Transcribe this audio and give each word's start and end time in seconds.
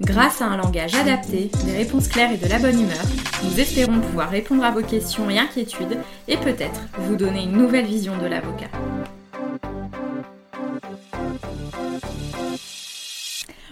Grâce 0.00 0.40
à 0.42 0.46
un 0.46 0.56
langage 0.56 0.94
adapté, 0.94 1.50
des 1.64 1.76
réponses 1.76 2.06
claires 2.06 2.30
et 2.30 2.36
de 2.36 2.46
la 2.46 2.60
bonne 2.60 2.80
humeur, 2.80 3.02
nous 3.42 3.58
espérons 3.58 3.98
pouvoir 4.00 4.30
répondre 4.30 4.62
à 4.62 4.70
vos 4.70 4.82
questions 4.82 5.28
et 5.28 5.38
inquiétudes 5.38 5.98
et 6.28 6.36
peut-être 6.36 6.82
vous 6.98 7.16
donner 7.16 7.42
une 7.42 7.56
nouvelle 7.56 7.86
vision 7.86 8.16
de 8.16 8.26
l'avocat. 8.26 8.68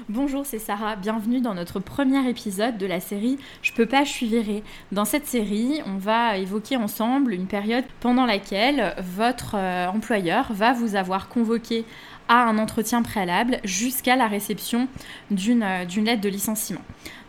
Bonjour, 0.09 0.47
c'est 0.47 0.59
Sarah, 0.59 0.97
bienvenue 0.97 1.41
dans 1.41 1.55
notre 1.55 1.79
premier 1.79 2.29
épisode 2.29 2.79
de 2.79 2.87
la 2.87 3.01
série 3.01 3.39
Je 3.63 3.73
peux 3.73 3.87
pas, 3.87 4.05
je 4.05 4.11
suis 4.11 4.27
virée. 4.27 4.63
Dans 4.91 5.05
cette 5.05 5.27
série, 5.27 5.81
on 5.87 5.99
va 5.99 6.39
évoquer 6.39 6.77
ensemble 6.77 7.35
une 7.35 7.47
période 7.47 7.85
pendant 8.01 8.25
laquelle 8.25 8.95
votre 8.99 9.57
euh, 9.57 9.89
employeur 9.89 10.53
va 10.53 10.73
vous 10.73 10.97
avoir 10.97 11.29
convoqué 11.29 11.85
à 12.29 12.45
un 12.45 12.59
entretien 12.59 13.03
préalable 13.03 13.59
jusqu'à 13.65 14.17
la 14.17 14.27
réception 14.27 14.89
d'une 15.31 15.63
euh, 15.63 15.85
lettre 16.05 16.21
de 16.21 16.29
licenciement. 16.29 16.81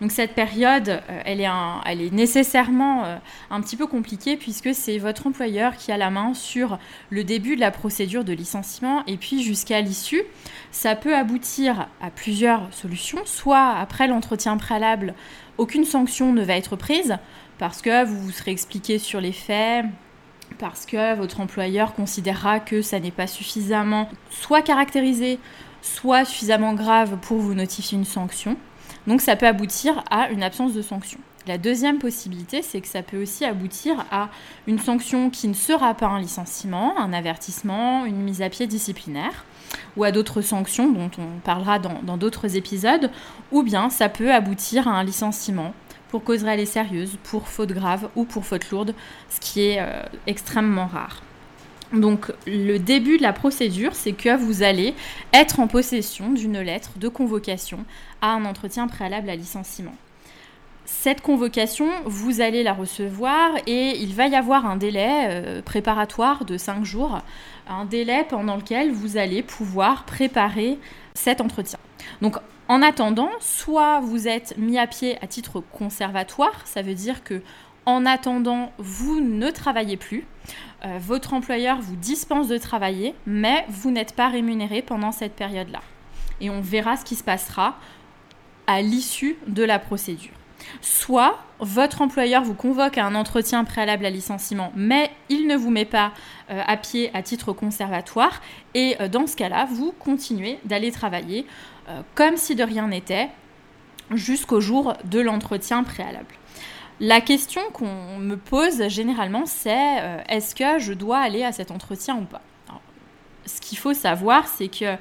Donc 0.02 0.12
cette 0.12 0.34
période, 0.34 0.90
euh, 0.90 1.22
elle, 1.26 1.42
est 1.42 2.14
nécessairement 2.14 3.06
euh, 3.06 3.18
un 3.50 3.62
petit 3.62 3.76
peu 3.76 3.88
compliquée 3.88 4.38
puisque 4.38 4.74
c'est 4.74 4.98
votre 4.98 5.28
employeur 5.28 5.76
qui 5.76 5.92
a 5.92 5.98
la 5.98 6.10
main 6.10 6.34
sur 6.34 6.78
le 7.10 7.24
début 7.24 7.56
de 7.56 7.62
la 7.62 7.72
procédure 7.72 8.24
de 8.24 8.34
licenciement 8.34 9.04
et 9.06 9.18
puis 9.18 9.44
jusqu'à 9.44 9.82
l'issue. 9.82 10.24
Ça 10.72 10.96
peut 10.96 11.16
aboutir 11.16 11.88
à 12.02 12.10
plusieurs 12.12 12.74
solutions, 12.74 13.22
soit 13.26 13.76
après 13.78 14.08
l'entretien 14.08 14.58
préalable, 14.58 15.14
aucune 15.58 15.86
sanction 15.86 16.34
ne 16.34 16.44
va 16.44 16.56
être 16.56 16.76
prise 16.76 17.18
parce 17.58 17.82
que 17.82 18.06
vous 18.06 18.20
vous 18.20 18.32
serez 18.32 18.52
expliqué 18.52 19.00
sur 19.00 19.20
les 19.20 19.32
faits, 19.32 19.86
parce 20.60 20.86
que 20.86 21.16
votre 21.16 21.40
employeur 21.40 21.94
considérera 21.94 22.60
que 22.60 22.82
ça 22.82 23.00
n'est 23.00 23.12
pas 23.12 23.28
suffisamment 23.28 24.10
soit 24.30 24.62
caractérisé, 24.62 25.40
soit 25.82 26.26
suffisamment 26.26 26.74
grave 26.74 27.18
pour 27.22 27.38
vous 27.38 27.54
notifier 27.54 27.98
une 27.98 28.06
sanction. 28.06 28.58
Donc 29.06 29.22
ça 29.22 29.36
peut 29.36 29.48
aboutir 29.48 30.04
à 30.10 30.30
une 30.30 30.44
absence 30.44 30.74
de 30.74 30.82
sanction. 30.82 31.20
La 31.48 31.58
deuxième 31.58 31.98
possibilité, 31.98 32.62
c'est 32.62 32.82
que 32.82 32.90
ça 32.90 33.02
peut 33.02 33.22
aussi 33.22 33.46
aboutir 33.46 34.06
à 34.12 34.28
une 34.68 34.80
sanction 34.80 35.30
qui 35.30 35.48
ne 35.48 35.54
sera 35.54 35.94
pas 35.94 36.08
un 36.08 36.20
licenciement, 36.20 37.00
un 37.00 37.14
avertissement, 37.14 38.06
une 38.06 38.22
mise 38.22 38.42
à 38.42 38.50
pied 38.50 38.68
disciplinaire, 38.68 39.46
ou 39.96 40.04
à 40.04 40.12
d'autres 40.12 40.42
sanctions 40.42 40.92
dont 40.92 41.10
on 41.18 41.40
parlera 41.40 41.80
dans 41.80 42.18
d'autres 42.18 42.58
épisodes, 42.58 43.10
ou 43.54 43.64
bien 43.64 43.90
ça 43.90 44.10
peut 44.10 44.34
aboutir 44.34 44.90
à 44.90 44.92
un 44.92 45.06
licenciement 45.06 45.74
pour 46.10 46.24
cause 46.24 46.44
réelle 46.44 46.60
et 46.60 46.66
sérieuse, 46.66 47.18
pour 47.24 47.48
faute 47.48 47.72
grave 47.72 48.10
ou 48.16 48.24
pour 48.24 48.46
faute 48.46 48.70
lourde, 48.70 48.94
ce 49.30 49.40
qui 49.40 49.62
est 49.62 49.80
euh, 49.80 50.04
extrêmement 50.26 50.88
rare. 50.88 51.22
Donc 51.94 52.34
le 52.46 52.78
début 52.78 53.18
de 53.18 53.24
la 53.24 53.34
procédure, 53.34 53.96
c'est 53.96 54.12
que 54.12 54.36
vous 54.36 54.62
allez 54.64 54.94
être 55.34 55.60
en 55.60 55.68
possession 55.68 56.32
d'une 56.32 56.60
lettre 56.60 56.92
de 56.98 57.08
convocation 57.08 57.86
à 58.22 58.32
un 58.32 58.46
entretien 58.46 58.88
préalable 58.88 59.30
à 59.30 59.36
licenciement. 59.36 59.96
Cette 60.86 61.22
convocation, 61.22 61.88
vous 62.06 62.40
allez 62.40 62.64
la 62.64 62.74
recevoir 62.74 63.52
et 63.68 63.98
il 63.98 64.14
va 64.14 64.28
y 64.28 64.36
avoir 64.36 64.66
un 64.66 64.78
délai 64.78 65.26
euh, 65.28 65.62
préparatoire 65.62 66.46
de 66.46 66.58
5 66.58 66.86
jours, 66.86 67.20
un 67.68 67.84
délai 67.84 68.26
pendant 68.30 68.56
lequel 68.56 68.92
vous 68.92 69.18
allez 69.18 69.44
pouvoir 69.44 70.06
préparer 70.06 70.78
cet 71.14 71.42
entretien. 71.42 71.80
En 72.68 72.82
attendant, 72.82 73.30
soit 73.40 74.00
vous 74.02 74.28
êtes 74.28 74.58
mis 74.58 74.78
à 74.78 74.88
pied 74.88 75.18
à 75.22 75.28
titre 75.28 75.62
conservatoire, 75.72 76.66
ça 76.66 76.82
veut 76.82 76.96
dire 76.96 77.24
que 77.24 77.42
en 77.86 78.06
attendant, 78.06 78.74
vous 78.78 79.22
ne 79.22 79.50
travaillez 79.50 79.96
plus. 79.96 80.26
Euh, 80.86 80.98
votre 81.00 81.34
employeur 81.34 81.80
vous 81.80 81.96
dispense 81.96 82.50
de 82.50 82.58
travailler, 82.58 83.16
mais 83.26 83.66
vous 83.70 83.92
n'êtes 83.92 84.14
pas 84.14 84.28
rémunéré 84.28 84.82
pendant 84.82 85.14
cette 85.14 85.38
période-là. 85.38 85.80
Et 86.42 86.50
on 86.50 86.60
verra 86.60 86.98
ce 86.98 87.06
qui 87.06 87.16
se 87.16 87.24
passera 87.24 87.78
à 88.68 88.82
l'issue 88.82 89.38
de 89.48 89.64
la 89.64 89.80
procédure. 89.80 90.34
Soit 90.82 91.40
votre 91.60 92.02
employeur 92.02 92.44
vous 92.44 92.54
convoque 92.54 92.98
à 92.98 93.06
un 93.06 93.16
entretien 93.16 93.64
préalable 93.64 94.06
à 94.06 94.10
licenciement, 94.10 94.72
mais 94.76 95.10
il 95.30 95.48
ne 95.48 95.56
vous 95.56 95.70
met 95.70 95.86
pas 95.86 96.12
euh, 96.52 96.62
à 96.68 96.76
pied 96.78 97.10
à 97.14 97.22
titre 97.22 97.54
conservatoire, 97.54 98.42
et 98.74 98.98
euh, 99.00 99.08
dans 99.08 99.28
ce 99.28 99.38
cas-là, 99.38 99.66
vous 99.72 99.94
continuez 99.98 100.60
d'aller 100.66 100.92
travailler 100.92 101.46
comme 102.16 102.38
si 102.38 102.56
de 102.56 102.64
rien 102.64 102.88
n'était 102.88 103.30
jusqu'au 104.12 104.62
jour 104.62 104.94
de 105.04 105.20
l'entretien 105.20 105.84
préalable. 105.84 106.36
La 107.00 107.22
question 107.22 107.62
qu'on 107.74 108.18
me 108.18 108.36
pose 108.36 108.88
généralement, 108.88 109.46
c'est 109.46 110.02
euh, 110.02 110.20
est-ce 110.30 110.56
que 110.56 110.80
je 110.80 110.94
dois 110.94 111.20
aller 111.20 111.44
à 111.44 111.52
cet 111.52 111.70
entretien 111.70 112.18
ou 112.18 112.26
pas? 112.26 112.42
Ce 113.46 113.62
qu'il 113.62 113.78
faut 113.78 113.94
savoir, 113.94 114.48
c'est 114.48 114.68
que 114.68 114.86
euh, 114.86 114.98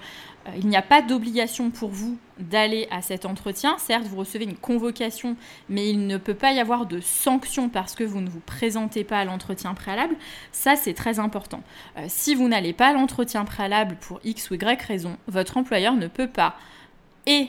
n'y 0.63 0.77
a 0.77 0.83
pas 0.83 1.03
d'obligation 1.03 1.71
pour 1.71 1.89
vous 1.91 2.19
d'aller 2.39 2.87
à 2.91 3.03
cet 3.03 3.25
entretien. 3.25 3.77
Certes, 3.79 4.07
vous 4.07 4.17
recevez 4.17 4.45
une 4.45 4.57
convocation, 4.57 5.37
mais 5.69 5.89
il 5.89 6.07
ne 6.07 6.17
peut 6.17 6.35
pas 6.35 6.53
y 6.53 6.61
avoir 6.61 6.87
de 6.87 7.01
sanction 7.01 7.69
parce 7.69 7.95
que 7.95 8.05
vous 8.05 8.21
ne 8.21 8.29
vous 8.29 8.41
présentez 8.41 9.05
pas 9.05 9.19
à 9.19 9.25
l'entretien 9.25 9.75
préalable. 9.75 10.17
Ça, 10.53 10.77
c'est 10.77 10.95
très 10.95 11.19
important. 11.19 11.63
Euh, 11.97 12.05
si 12.09 12.35
vous 12.35 12.49
n'allez 12.49 12.73
pas 12.73 12.89
à 12.89 12.93
l'entretien 12.93 13.45
préalable 13.45 13.97
pour 14.01 14.21
X 14.25 14.51
ou 14.51 14.55
Y 14.55 14.83
raison, 14.83 15.17
votre 15.27 15.57
employeur 15.57 15.95
ne 15.95 16.09
peut 16.09 16.29
pas 16.29 16.57
et 17.27 17.49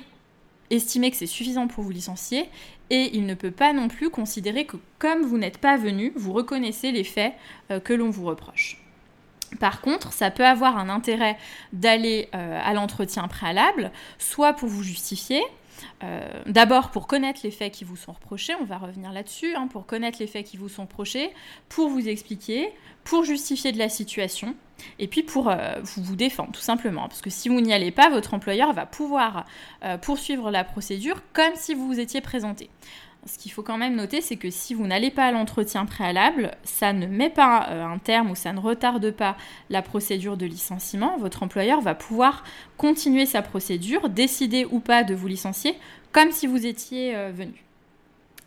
estimer 0.70 1.12
que 1.12 1.18
c'est 1.18 1.26
suffisant 1.26 1.68
pour 1.68 1.84
vous 1.84 1.92
licencier 1.92 2.50
et 2.90 3.16
il 3.16 3.26
ne 3.26 3.34
peut 3.34 3.52
pas 3.52 3.74
non 3.74 3.88
plus 3.88 4.10
considérer 4.10 4.66
que 4.66 4.78
comme 5.00 5.22
vous 5.22 5.38
n'êtes 5.38 5.58
pas 5.58 5.78
venu, 5.78 6.12
vous 6.16 6.34
reconnaissez 6.34 6.92
les 6.92 7.04
faits 7.04 7.34
euh, 7.72 7.80
que 7.80 7.94
l'on 7.94 8.10
vous 8.10 8.26
reproche. 8.26 8.82
Par 9.60 9.82
contre, 9.82 10.14
ça 10.14 10.32
peut 10.32 10.46
avoir 10.46 10.78
un 10.78 10.90
intérêt 10.90 11.38
d'aller 11.74 12.30
euh, 12.36 12.60
à 12.64 12.74
l'entretien 12.74 13.28
préalable, 13.28 13.92
soit 14.18 14.54
pour 14.54 14.70
vous 14.70 14.84
justifier, 14.84 15.42
euh, 16.04 16.28
d'abord 16.48 16.90
pour 16.92 17.08
connaître 17.08 17.42
les 17.44 17.52
faits 17.52 17.72
qui 17.72 17.84
vous 17.84 17.96
sont 17.96 18.12
reprochés, 18.12 18.54
on 18.60 18.66
va 18.66 18.78
revenir 18.78 19.12
là-dessus, 19.12 19.56
hein, 19.56 19.68
pour 19.68 19.86
connaître 19.86 20.18
les 20.20 20.28
faits 20.28 20.46
qui 20.46 20.58
vous 20.58 20.70
sont 20.70 20.84
reprochés, 20.84 21.30
pour 21.70 21.90
vous 21.90 22.08
expliquer, 22.08 22.70
pour 23.04 23.24
justifier 23.24 23.72
de 23.72 23.78
la 23.78 23.90
situation, 23.90 24.56
et 25.00 25.08
puis 25.08 25.24
pour 25.24 25.50
euh, 25.50 25.76
vous, 25.96 26.16
défendre 26.16 26.52
tout 26.52 26.62
simplement. 26.62 27.08
Parce 27.08 27.22
que 27.22 27.30
si 27.30 27.48
vous 27.48 27.62
n'y 27.62 27.74
allez 27.74 27.92
pas, 27.92 28.10
votre 28.10 28.34
employeur 28.34 28.74
va 28.74 28.86
pouvoir 28.86 29.46
poursuivre 30.02 30.52
la 30.52 30.64
procédure 30.64 31.22
comme 31.34 31.56
si 31.56 31.74
vous 31.74 31.88
vous 31.88 32.00
étiez 32.00 32.22
présenté. 32.22 32.70
Ce 33.28 33.38
qu'il 33.38 33.52
faut 33.52 33.62
quand 33.62 33.78
même 33.78 33.96
noter, 33.96 34.22
c'est 34.22 34.38
que 34.38 34.50
si 34.50 34.74
vous 34.74 34.88
n'allez 34.88 35.12
pas 35.12 35.26
à 35.26 35.32
l'entretien 35.32 35.86
préalable, 35.86 36.52
ça 36.64 36.94
ne 36.94 37.06
met 37.06 37.30
pas 37.30 37.68
euh, 37.70 37.86
un 37.86 37.98
terme 38.00 38.32
ou 38.32 38.36
ça 38.36 38.54
ne 38.54 38.60
retarde 38.60 39.12
pas 39.12 39.36
la 39.70 39.82
procédure 39.82 40.38
de 40.38 40.46
licenciement. 40.46 41.18
Votre 41.18 41.44
employeur 41.44 41.82
va 41.82 41.94
pouvoir 41.94 42.44
continuer 42.78 43.26
sa 43.26 43.42
procédure, 43.42 44.10
décider 44.10 44.66
ou 44.66 44.80
pas 44.80 45.04
de 45.04 45.14
vous 45.14 45.28
licencier, 45.28 45.76
comme 46.12 46.32
si 46.32 46.48
vous 46.48 46.66
étiez 46.66 47.16
venu. 47.32 47.64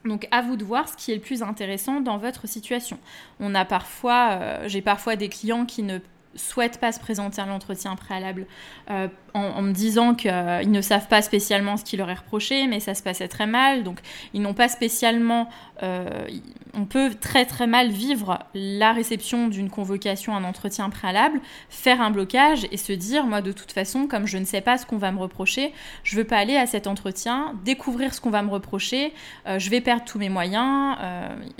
Donc 0.04 0.26
à 0.30 0.40
vous 0.40 0.56
de 0.56 0.64
voir 0.64 0.88
ce 0.88 0.96
qui 0.96 1.12
est 1.12 1.16
le 1.16 1.20
plus 1.20 1.42
intéressant 1.42 2.00
dans 2.00 2.16
votre 2.16 2.48
situation. 2.48 2.98
On 3.38 3.54
a 3.54 3.66
parfois, 3.66 4.66
j'ai 4.66 4.80
parfois 4.80 5.16
des 5.16 5.28
clients 5.28 5.66
qui 5.66 5.82
ne 5.82 5.98
souhaitent 6.34 6.78
pas 6.78 6.92
se 6.92 7.00
présenter 7.00 7.40
à 7.40 7.46
l'entretien 7.46 7.96
préalable 7.96 8.46
euh, 8.90 9.08
en, 9.34 9.62
me 9.62 9.72
disant 9.72 10.14
qu'ils 10.14 10.30
euh, 10.30 10.64
ne 10.64 10.80
savent 10.80 11.08
pas 11.08 11.22
spécialement 11.22 11.76
ce 11.76 11.84
qui 11.84 11.96
leur 11.96 12.10
est 12.10 12.14
reproché, 12.14 12.66
mais 12.66 12.80
ça 12.80 12.94
se 12.94 13.02
passait 13.02 13.28
très 13.28 13.46
mal, 13.46 13.82
donc 13.84 14.00
ils 14.34 14.42
n'ont 14.42 14.54
pas 14.54 14.68
spécialement... 14.68 15.48
Euh, 15.82 16.26
on 16.74 16.84
peut 16.84 17.14
très 17.14 17.44
très 17.44 17.66
mal 17.66 17.90
vivre 17.90 18.38
la 18.54 18.92
réception 18.92 19.48
d'une 19.48 19.70
convocation, 19.70 20.34
un 20.34 20.44
entretien 20.44 20.90
préalable, 20.90 21.40
faire 21.68 22.00
un 22.00 22.10
blocage 22.10 22.66
et 22.70 22.76
se 22.76 22.92
dire, 22.92 23.26
moi 23.26 23.40
de 23.42 23.52
toute 23.52 23.72
façon, 23.72 24.06
comme 24.06 24.26
je 24.26 24.38
ne 24.38 24.44
sais 24.44 24.60
pas 24.60 24.78
ce 24.78 24.86
qu'on 24.86 24.98
va 24.98 25.12
me 25.12 25.18
reprocher, 25.18 25.72
je 26.04 26.16
ne 26.16 26.20
veux 26.20 26.26
pas 26.26 26.38
aller 26.38 26.56
à 26.56 26.66
cet 26.66 26.86
entretien, 26.86 27.54
découvrir 27.64 28.14
ce 28.14 28.20
qu'on 28.20 28.30
va 28.30 28.42
me 28.42 28.50
reprocher, 28.50 29.12
je 29.46 29.70
vais 29.70 29.80
perdre 29.80 30.04
tous 30.04 30.18
mes 30.18 30.28
moyens, 30.28 30.96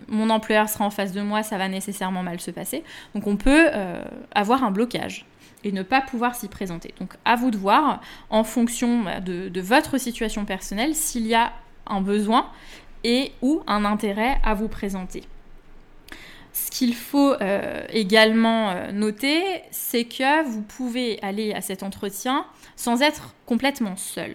mon 0.09 0.31
employeur 0.31 0.69
sera 0.69 0.85
en 0.85 0.91
face 0.91 1.13
de 1.13 1.21
moi, 1.21 1.43
ça 1.43 1.59
va 1.59 1.69
nécessairement 1.69 2.23
mal 2.23 2.41
se 2.41 2.51
passer. 2.51 2.85
Donc 3.15 3.27
on 3.27 3.37
peut 3.37 3.69
avoir 4.33 4.65
un 4.65 4.71
blocage 4.71 5.27
et 5.65 5.73
ne 5.73 5.83
pas 5.83 6.01
pouvoir 6.01 6.35
s'y 6.35 6.49
présenter. 6.49 6.95
Donc 6.99 7.15
à 7.25 7.37
vous 7.37 7.51
de 7.51 7.57
voir, 7.57 8.01
en 8.31 8.45
fonction 8.45 9.05
de, 9.25 9.61
votre 9.61 9.99
situation 9.99 10.45
personnelle, 10.45 10.95
s'il 10.95 11.27
y 11.27 11.35
a 11.35 11.53
un 11.87 12.01
besoin 12.01 12.47
et 13.05 13.33
ou 13.43 13.63
un 13.67 13.85
intérêt 13.85 14.39
à 14.45 14.55
vous 14.55 14.69
présenter. 14.69 15.23
Ce 16.53 16.71
qu'il 16.71 16.95
faut 16.95 17.35
euh, 17.41 17.85
également 17.91 18.71
euh, 18.71 18.93
noter, 18.93 19.43
c'est 19.71 20.05
que 20.05 20.45
vous 20.45 20.63
pouvez 20.63 21.19
aller 21.23 21.53
à 21.53 21.61
cet 21.61 21.83
entretien 21.83 22.45
sans 22.77 23.03
être 23.03 23.35
complètement 23.47 23.97
seul. 23.97 24.35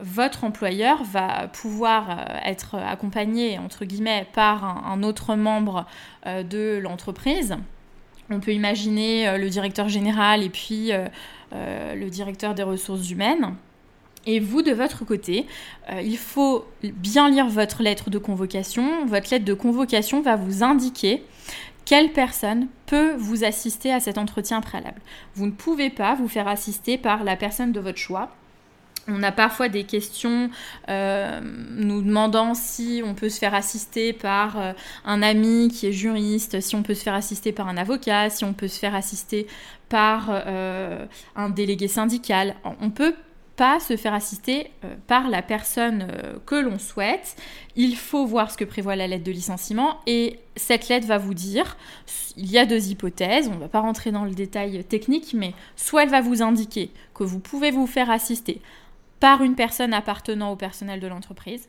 Votre 0.00 0.44
employeur 0.44 1.02
va 1.04 1.48
pouvoir 1.48 2.10
euh, 2.10 2.38
être 2.44 2.76
accompagné, 2.76 3.58
entre 3.58 3.84
guillemets, 3.84 4.26
par 4.32 4.86
un 4.86 5.02
autre 5.02 5.34
membre 5.34 5.86
de 6.26 6.78
l'entreprise 6.82 7.56
On 8.30 8.40
peut 8.40 8.52
imaginer 8.52 9.36
le 9.36 9.48
directeur 9.48 9.88
général 9.88 10.42
et 10.42 10.48
puis 10.48 10.90
le 11.52 12.08
directeur 12.08 12.54
des 12.54 12.62
ressources 12.62 13.10
humaines. 13.10 13.54
Et 14.26 14.40
vous, 14.40 14.62
de 14.62 14.72
votre 14.72 15.04
côté, 15.04 15.46
il 16.02 16.16
faut 16.16 16.64
bien 16.82 17.28
lire 17.28 17.46
votre 17.48 17.82
lettre 17.82 18.08
de 18.08 18.18
convocation. 18.18 19.04
Votre 19.04 19.30
lettre 19.32 19.44
de 19.44 19.52
convocation 19.52 20.22
va 20.22 20.36
vous 20.36 20.62
indiquer 20.62 21.22
quelle 21.84 22.12
personne 22.12 22.68
peut 22.86 23.14
vous 23.16 23.44
assister 23.44 23.92
à 23.92 24.00
cet 24.00 24.18
entretien 24.18 24.60
préalable. 24.60 25.00
Vous 25.34 25.46
ne 25.46 25.50
pouvez 25.50 25.90
pas 25.90 26.14
vous 26.14 26.28
faire 26.28 26.48
assister 26.48 26.98
par 26.98 27.24
la 27.24 27.36
personne 27.36 27.72
de 27.72 27.80
votre 27.80 27.98
choix. 27.98 28.30
On 29.06 29.22
a 29.22 29.32
parfois 29.32 29.68
des 29.68 29.84
questions 29.84 30.48
euh, 30.88 31.40
nous 31.42 32.00
demandant 32.00 32.54
si 32.54 33.02
on 33.04 33.14
peut 33.14 33.28
se 33.28 33.38
faire 33.38 33.54
assister 33.54 34.14
par 34.14 34.58
euh, 34.58 34.72
un 35.04 35.20
ami 35.20 35.68
qui 35.68 35.86
est 35.86 35.92
juriste, 35.92 36.62
si 36.62 36.74
on 36.74 36.82
peut 36.82 36.94
se 36.94 37.02
faire 37.02 37.12
assister 37.12 37.52
par 37.52 37.68
un 37.68 37.76
avocat, 37.76 38.30
si 38.30 38.44
on 38.44 38.54
peut 38.54 38.68
se 38.68 38.78
faire 38.78 38.94
assister 38.94 39.46
par 39.90 40.28
euh, 40.30 41.04
un 41.36 41.50
délégué 41.50 41.86
syndical. 41.86 42.54
On 42.80 42.88
peut 42.88 43.14
pas 43.56 43.80
se 43.80 43.96
faire 43.96 44.14
assister 44.14 44.70
euh, 44.84 44.94
par 45.06 45.28
la 45.28 45.42
personne 45.42 46.08
euh, 46.10 46.34
que 46.44 46.56
l'on 46.56 46.78
souhaite. 46.78 47.36
Il 47.76 47.96
faut 47.96 48.26
voir 48.26 48.50
ce 48.50 48.56
que 48.56 48.64
prévoit 48.64 48.96
la 48.96 49.06
lettre 49.06 49.24
de 49.24 49.32
licenciement 49.32 50.00
et 50.06 50.40
cette 50.56 50.88
lettre 50.88 51.06
va 51.06 51.18
vous 51.18 51.34
dire, 51.34 51.76
il 52.36 52.50
y 52.50 52.58
a 52.58 52.66
deux 52.66 52.88
hypothèses, 52.88 53.48
on 53.48 53.54
ne 53.54 53.60
va 53.60 53.68
pas 53.68 53.80
rentrer 53.80 54.12
dans 54.12 54.24
le 54.24 54.32
détail 54.32 54.84
technique, 54.84 55.34
mais 55.34 55.54
soit 55.76 56.04
elle 56.04 56.10
va 56.10 56.20
vous 56.20 56.42
indiquer 56.42 56.90
que 57.14 57.24
vous 57.24 57.40
pouvez 57.40 57.70
vous 57.70 57.86
faire 57.86 58.10
assister 58.10 58.60
par 59.20 59.42
une 59.42 59.54
personne 59.54 59.94
appartenant 59.94 60.50
au 60.52 60.56
personnel 60.56 61.00
de 61.00 61.06
l'entreprise, 61.06 61.68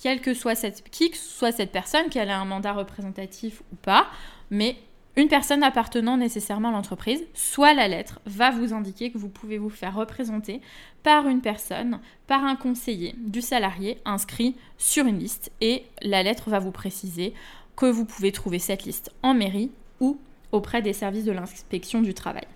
quelle 0.00 0.20
que 0.20 0.34
soit 0.34 0.54
cette, 0.54 0.88
qui 0.90 1.10
que 1.10 1.16
soit 1.16 1.52
cette 1.52 1.72
personne, 1.72 2.08
qu'elle 2.10 2.28
ait 2.28 2.32
un 2.32 2.44
mandat 2.44 2.72
représentatif 2.72 3.62
ou 3.72 3.76
pas, 3.76 4.08
mais 4.50 4.76
une 5.16 5.28
personne 5.28 5.62
appartenant 5.62 6.18
nécessairement 6.18 6.68
à 6.68 6.72
l'entreprise, 6.72 7.24
soit 7.32 7.72
la 7.72 7.88
lettre 7.88 8.20
va 8.26 8.50
vous 8.50 8.74
indiquer 8.74 9.10
que 9.10 9.16
vous 9.16 9.30
pouvez 9.30 9.56
vous 9.56 9.70
faire 9.70 9.94
représenter 9.94 10.60
par 11.02 11.26
une 11.26 11.40
personne, 11.40 12.00
par 12.26 12.44
un 12.44 12.54
conseiller 12.54 13.14
du 13.18 13.40
salarié 13.40 13.98
inscrit 14.04 14.56
sur 14.76 15.06
une 15.06 15.18
liste 15.18 15.50
et 15.62 15.84
la 16.02 16.22
lettre 16.22 16.50
va 16.50 16.58
vous 16.58 16.70
préciser 16.70 17.32
que 17.76 17.86
vous 17.86 18.04
pouvez 18.04 18.30
trouver 18.30 18.58
cette 18.58 18.84
liste 18.84 19.10
en 19.22 19.32
mairie 19.32 19.70
ou 20.00 20.18
auprès 20.52 20.82
des 20.82 20.92
services 20.92 21.24
de 21.24 21.32
l'inspection 21.32 22.02
du 22.02 22.12
travail. 22.12 22.46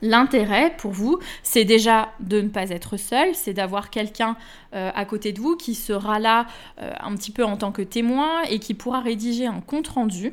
L'intérêt 0.00 0.74
pour 0.76 0.92
vous, 0.92 1.18
c'est 1.42 1.64
déjà 1.64 2.12
de 2.20 2.40
ne 2.40 2.48
pas 2.48 2.70
être 2.70 2.96
seul, 2.96 3.34
c'est 3.34 3.54
d'avoir 3.54 3.90
quelqu'un 3.90 4.36
euh, 4.74 4.90
à 4.94 5.04
côté 5.06 5.32
de 5.32 5.40
vous 5.40 5.56
qui 5.56 5.74
sera 5.74 6.18
là 6.18 6.46
euh, 6.80 6.92
un 7.00 7.14
petit 7.16 7.30
peu 7.30 7.44
en 7.44 7.56
tant 7.56 7.72
que 7.72 7.82
témoin 7.82 8.42
et 8.42 8.58
qui 8.58 8.74
pourra 8.74 9.00
rédiger 9.00 9.46
un 9.46 9.60
compte 9.60 9.88
rendu 9.88 10.26
euh, 10.26 10.30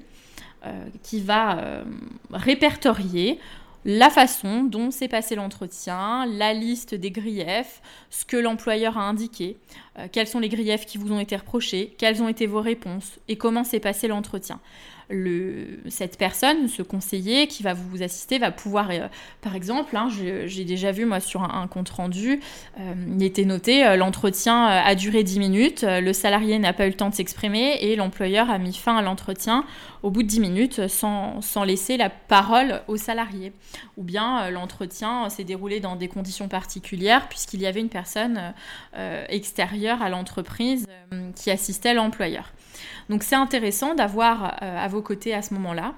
qui 1.03 1.21
va 1.21 1.57
euh, 1.59 1.83
répertorier 2.31 3.39
la 3.83 4.09
façon 4.09 4.63
dont 4.63 4.91
s'est 4.91 5.07
passé 5.07 5.35
l'entretien, 5.35 6.25
la 6.27 6.53
liste 6.53 6.93
des 6.93 7.09
griefs, 7.09 7.81
ce 8.09 8.25
que 8.25 8.37
l'employeur 8.37 8.97
a 8.97 9.01
indiqué, 9.01 9.57
euh, 9.97 10.07
quels 10.11 10.27
sont 10.27 10.39
les 10.39 10.49
griefs 10.49 10.85
qui 10.85 10.97
vous 10.97 11.11
ont 11.11 11.19
été 11.19 11.35
reprochés, 11.35 11.95
quelles 11.97 12.21
ont 12.21 12.27
été 12.27 12.45
vos 12.45 12.61
réponses 12.61 13.19
et 13.27 13.37
comment 13.37 13.63
s'est 13.63 13.79
passé 13.79 14.07
l'entretien 14.07 14.59
cette 15.89 16.17
personne, 16.17 16.67
ce 16.67 16.81
conseiller 16.81 17.47
qui 17.47 17.63
va 17.63 17.73
vous 17.73 18.01
assister, 18.01 18.39
va 18.39 18.51
pouvoir, 18.51 18.89
euh, 18.91 19.07
par 19.41 19.55
exemple, 19.55 19.95
hein, 19.95 20.09
j'ai 20.45 20.65
déjà 20.65 20.91
vu 20.91 21.05
moi 21.05 21.19
sur 21.19 21.43
un, 21.43 21.67
compte 21.67 21.89
rendu, 21.89 22.39
euh, 22.79 22.93
il 23.15 23.23
était 23.23 23.45
noté 23.45 23.85
euh, 23.85 23.95
l'entretien 23.95 24.65
a 24.65 24.95
duré 24.95 25.23
10 25.23 25.39
minutes, 25.39 25.85
le 25.87 26.13
salarié 26.13 26.59
n'a 26.59 26.73
pas 26.73 26.85
eu 26.85 26.89
le 26.89 26.95
temps 26.95 27.09
de 27.09 27.15
s'exprimer 27.15 27.77
et 27.81 27.95
l'employeur 27.95 28.49
a 28.49 28.57
mis 28.57 28.73
fin 28.73 28.97
à 28.97 29.01
l'entretien 29.01 29.65
au 30.03 30.09
bout 30.09 30.23
de 30.23 30.27
10 30.27 30.39
minutes 30.39 30.87
sans, 30.87 31.41
sans, 31.41 31.63
laisser 31.63 31.97
la 31.97 32.09
parole 32.09 32.81
au 32.87 32.97
salarié. 32.97 33.53
Ou 33.97 34.03
bien 34.03 34.49
l'entretien 34.49 35.29
s'est 35.29 35.43
déroulé 35.43 35.79
dans 35.79 35.95
des 35.95 36.07
conditions 36.07 36.47
particulières 36.47 37.29
puisqu'il 37.29 37.61
y 37.61 37.67
avait 37.67 37.81
une 37.81 37.89
personne 37.89 38.53
extérieure 39.29 40.01
à 40.01 40.09
l'entreprise 40.09 40.87
qui 41.35 41.51
assistait 41.51 41.93
l'employeur. 41.93 42.51
Donc 43.11 43.23
c'est 43.23 43.35
intéressant 43.35 43.93
d'avoir 43.93 44.55
euh, 44.61 44.77
à 44.79 44.87
vos 44.87 45.01
côtés 45.01 45.33
à 45.33 45.41
ce 45.41 45.53
moment-là 45.55 45.95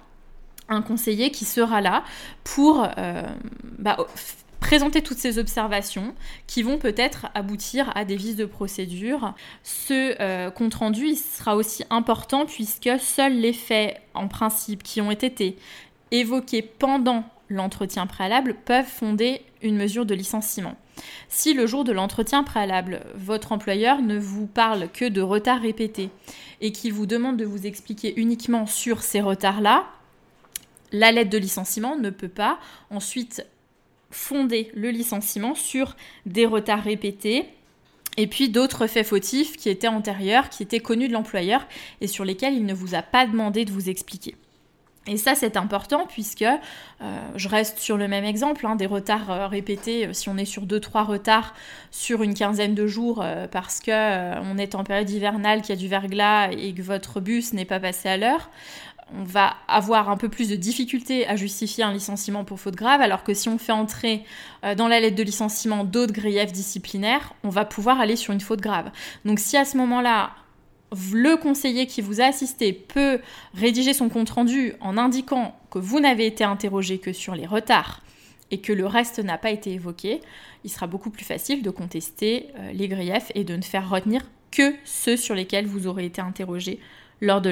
un 0.68 0.82
conseiller 0.82 1.30
qui 1.30 1.46
sera 1.46 1.80
là 1.80 2.04
pour 2.44 2.88
euh, 2.98 3.22
bah, 3.78 3.98
présenter 4.60 5.04
toutes 5.04 5.20
ces 5.20 5.38
observations 5.38 6.16
qui 6.48 6.64
vont 6.64 6.80
peut-être 6.80 7.28
aboutir 7.36 7.92
à 7.96 8.04
des 8.04 8.16
vices 8.16 8.36
de 8.36 8.46
procédure. 8.46 9.36
Ce 9.62 10.16
euh, 10.20 10.50
compte-rendu 10.50 11.14
sera 11.16 11.56
aussi 11.56 11.84
important 11.92 12.48
puisque 12.48 12.90
seuls 13.00 13.36
les 13.36 13.54
faits 13.54 14.02
en 14.16 14.28
principe 14.28 14.82
qui 14.82 15.00
ont 15.00 15.12
été 15.12 15.56
évoqués 16.10 16.64
pendant 16.64 17.26
l'entretien 17.48 18.08
préalable 18.08 18.56
peuvent 18.66 18.88
fonder 18.88 19.42
une 19.62 19.78
mesure 19.78 20.08
de 20.08 20.16
licenciement. 20.16 20.76
Si 21.30 21.54
le 21.54 21.66
jour 21.66 21.84
de 21.84 21.92
l'entretien 21.92 22.44
préalable, 22.44 23.02
votre 23.16 23.52
employeur 23.52 24.02
ne 24.02 24.18
vous 24.18 24.46
parle 24.46 24.90
que 24.92 25.06
de 25.06 25.22
retards 25.22 25.62
répétés 25.62 26.10
et 26.62 26.72
qu'il 26.72 26.94
vous 26.94 27.06
demande 27.06 27.38
de 27.38 27.46
vous 27.46 27.66
expliquer 27.66 28.14
uniquement 28.20 28.66
sur 28.66 29.02
ces 29.02 29.22
retards-là, 29.22 29.86
la 30.92 31.12
lettre 31.12 31.32
de 31.32 31.38
licenciement 31.38 31.98
ne 31.98 32.10
peut 32.10 32.28
pas 32.30 32.60
ensuite 32.90 33.46
fonder 34.12 34.72
le 34.76 34.92
licenciement 34.92 35.56
sur 35.56 35.96
des 36.26 36.46
retards 36.46 36.84
répétés 36.84 37.50
et 38.16 38.28
puis 38.28 38.50
d'autres 38.50 38.86
faits 38.86 39.08
fautifs 39.08 39.58
qui 39.58 39.70
étaient 39.70 39.88
antérieurs, 39.88 40.50
qui 40.50 40.62
étaient 40.62 40.80
connus 40.80 41.08
de 41.08 41.14
l'employeur 41.14 41.68
et 42.00 42.08
sur 42.08 42.26
lesquels 42.26 42.54
il 42.54 42.66
ne 42.66 42.74
vous 42.74 42.94
a 42.94 43.02
pas 43.02 43.26
demandé 43.26 43.66
de 43.66 43.72
vous 43.72 43.90
expliquer. 43.90 44.36
Et 45.06 45.18
ça, 45.18 45.36
c'est 45.36 45.58
important 45.58 46.06
puisque 46.08 46.44
euh, 46.44 47.18
je 47.36 47.50
reste 47.50 47.80
sur 47.80 47.98
le 47.98 48.08
même 48.08 48.24
exemple, 48.24 48.66
hein, 48.66 48.78
des 48.78 48.86
retards 48.86 49.32
euh, 49.32 49.48
répétés, 49.48 50.08
euh, 50.08 50.14
si 50.14 50.30
on 50.30 50.38
est 50.38 50.46
sur 50.46 50.66
2-3 50.66 51.06
retards 51.06 51.54
sur 51.92 52.24
une 52.24 52.34
quinzaine 52.34 52.74
de 52.74 52.88
jours 52.88 53.24
parce 53.52 53.80
que 53.80 54.40
on 54.42 54.58
est 54.58 54.76
en 54.76 54.84
période 54.84 55.10
hivernale, 55.10 55.62
qu'il 55.62 55.76
y 55.76 55.78
a 55.78 55.82
du 55.82 55.88
verglas 55.88 56.52
et 56.52 56.74
que 56.74 56.82
votre 56.82 57.20
bus 57.20 57.54
n'est 57.54 57.66
pas 57.66 57.80
passé 57.80 58.10
à 58.10 58.18
l'heure, 58.18 58.50
on 59.16 59.24
va 59.24 59.54
avoir 59.68 60.10
un 60.10 60.18
peu 60.18 60.30
plus 60.30 60.50
de 60.50 60.56
difficulté 60.56 61.28
à 61.28 61.36
justifier 61.36 61.84
un 61.84 61.94
licenciement 61.94 62.44
pour 62.46 62.60
faute 62.60 62.76
grave, 62.76 63.02
alors 63.02 63.24
que 63.24 63.34
si 63.34 63.50
on 63.50 63.58
fait 63.58 63.72
entrer 63.72 64.24
dans 64.76 64.88
la 64.88 65.00
lettre 65.00 65.16
de 65.16 65.24
licenciement 65.24 65.84
d'autres 65.84 66.14
griefs 66.14 66.52
disciplinaires, 66.52 67.34
on 67.44 67.50
va 67.50 67.66
pouvoir 67.66 68.00
aller 68.00 68.16
sur 68.16 68.34
une 68.34 68.42
faute 68.42 68.62
grave. 68.62 68.90
Donc 69.26 69.40
si 69.40 69.56
à 69.56 69.66
ce 69.66 69.78
moment-là, 69.78 70.32
le 71.14 71.38
conseiller 71.38 71.88
qui 71.88 72.02
vous 72.02 72.22
a 72.22 72.26
assisté 72.26 72.74
peut 72.74 73.20
rédiger 73.54 73.94
son 73.94 74.10
compte-rendu 74.10 74.74
en 74.80 74.98
indiquant 74.98 75.56
que 75.72 75.80
vous 75.80 76.00
n'avez 76.00 76.26
été 76.26 76.44
interrogé 76.44 77.00
que 77.00 77.14
sur 77.14 77.36
les 77.36 77.46
retards 77.46 78.02
et 78.52 78.60
que 78.60 78.74
le 78.74 78.86
reste 78.86 79.20
n'a 79.20 79.38
pas 79.38 79.50
été 79.50 79.72
évoqué, 79.72 80.22
il 80.64 80.70
sera 80.70 80.88
beaucoup 80.88 81.10
plus 81.10 81.26
facile 81.26 81.64
de 81.64 81.70
contester 81.70 82.48
euh, 82.58 82.72
les 82.72 82.88
griefs 82.88 83.32
et 83.36 83.44
de 83.44 83.56
ne 83.56 83.62
faire 83.62 83.90
retenir 83.90 84.22
que 84.52 84.76
ceux 84.86 85.18
sur 85.18 85.34
lesquels 85.34 85.66
vous 85.66 85.88
aurez 85.88 86.06
été 86.06 86.22
interrogé 86.22 86.80
lors 87.20 87.42
de 87.42 87.50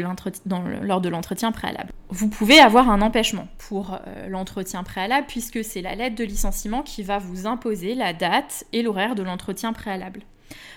l'entretien 1.10 1.52
préalable. 1.52 1.92
Vous 2.10 2.28
pouvez 2.28 2.60
avoir 2.60 2.90
un 2.90 3.02
empêchement 3.02 3.48
pour 3.58 3.94
euh, 3.94 4.28
l'entretien 4.28 4.84
préalable 4.84 5.28
puisque 5.28 5.64
c'est 5.64 5.82
la 5.82 5.96
lettre 5.96 6.16
de 6.16 6.24
licenciement 6.24 6.84
qui 6.84 7.04
va 7.04 7.18
vous 7.20 7.48
imposer 7.48 7.96
la 7.96 8.14
date 8.14 8.66
et 8.74 8.82
l'horaire 8.82 9.16
de 9.16 9.24
l'entretien 9.24 9.74
préalable. 9.74 10.22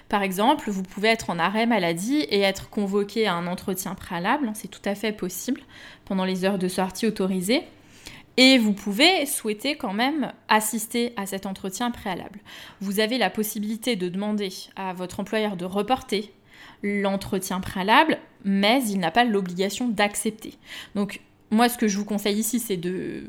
Par 0.09 0.23
exemple, 0.23 0.71
vous 0.71 0.83
pouvez 0.83 1.09
être 1.09 1.31
en 1.31 1.39
arrêt 1.39 1.67
maladie 1.67 2.21
et 2.21 2.41
être 2.41 2.71
convoqué 2.71 3.27
à 3.27 3.35
un 3.35 3.47
entretien 3.47 3.95
préalable, 3.95 4.51
c'est 4.55 4.69
tout 4.69 4.83
à 4.85 4.95
fait 4.95 5.13
possible 5.13 5.63
pendant 6.05 6.25
les 6.25 6.45
heures 6.45 6.59
de 6.59 6.69
sortie 6.69 7.07
autorisées. 7.07 7.63
Et 8.37 8.59
vous 8.59 8.73
pouvez 8.73 9.27
souhaiter 9.27 9.77
quand 9.77 9.93
même 9.93 10.33
assister 10.49 11.13
à 11.17 11.25
cet 11.27 11.47
entretien 11.47 11.91
préalable. 11.93 12.41
Vous 12.81 12.99
avez 12.99 13.17
la 13.17 13.31
possibilité 13.31 13.95
de 13.95 14.09
demander 14.09 14.49
à 14.75 14.93
votre 14.93 15.21
employeur 15.21 15.57
de 15.57 15.65
reporter 15.65 16.33
l'entretien 16.83 17.61
préalable, 17.61 18.19
mais 18.45 18.83
il 18.89 18.99
n'a 18.99 19.11
pas 19.11 19.25
l'obligation 19.25 19.89
d'accepter. 19.89 20.55
Moi, 21.51 21.69
ce 21.69 21.79
que 21.79 21.87
je 21.87 21.97
vous 21.99 22.05
conseille 22.05 22.39
ici, 22.39 22.59
c'est 22.59 22.77
de, 22.77 23.23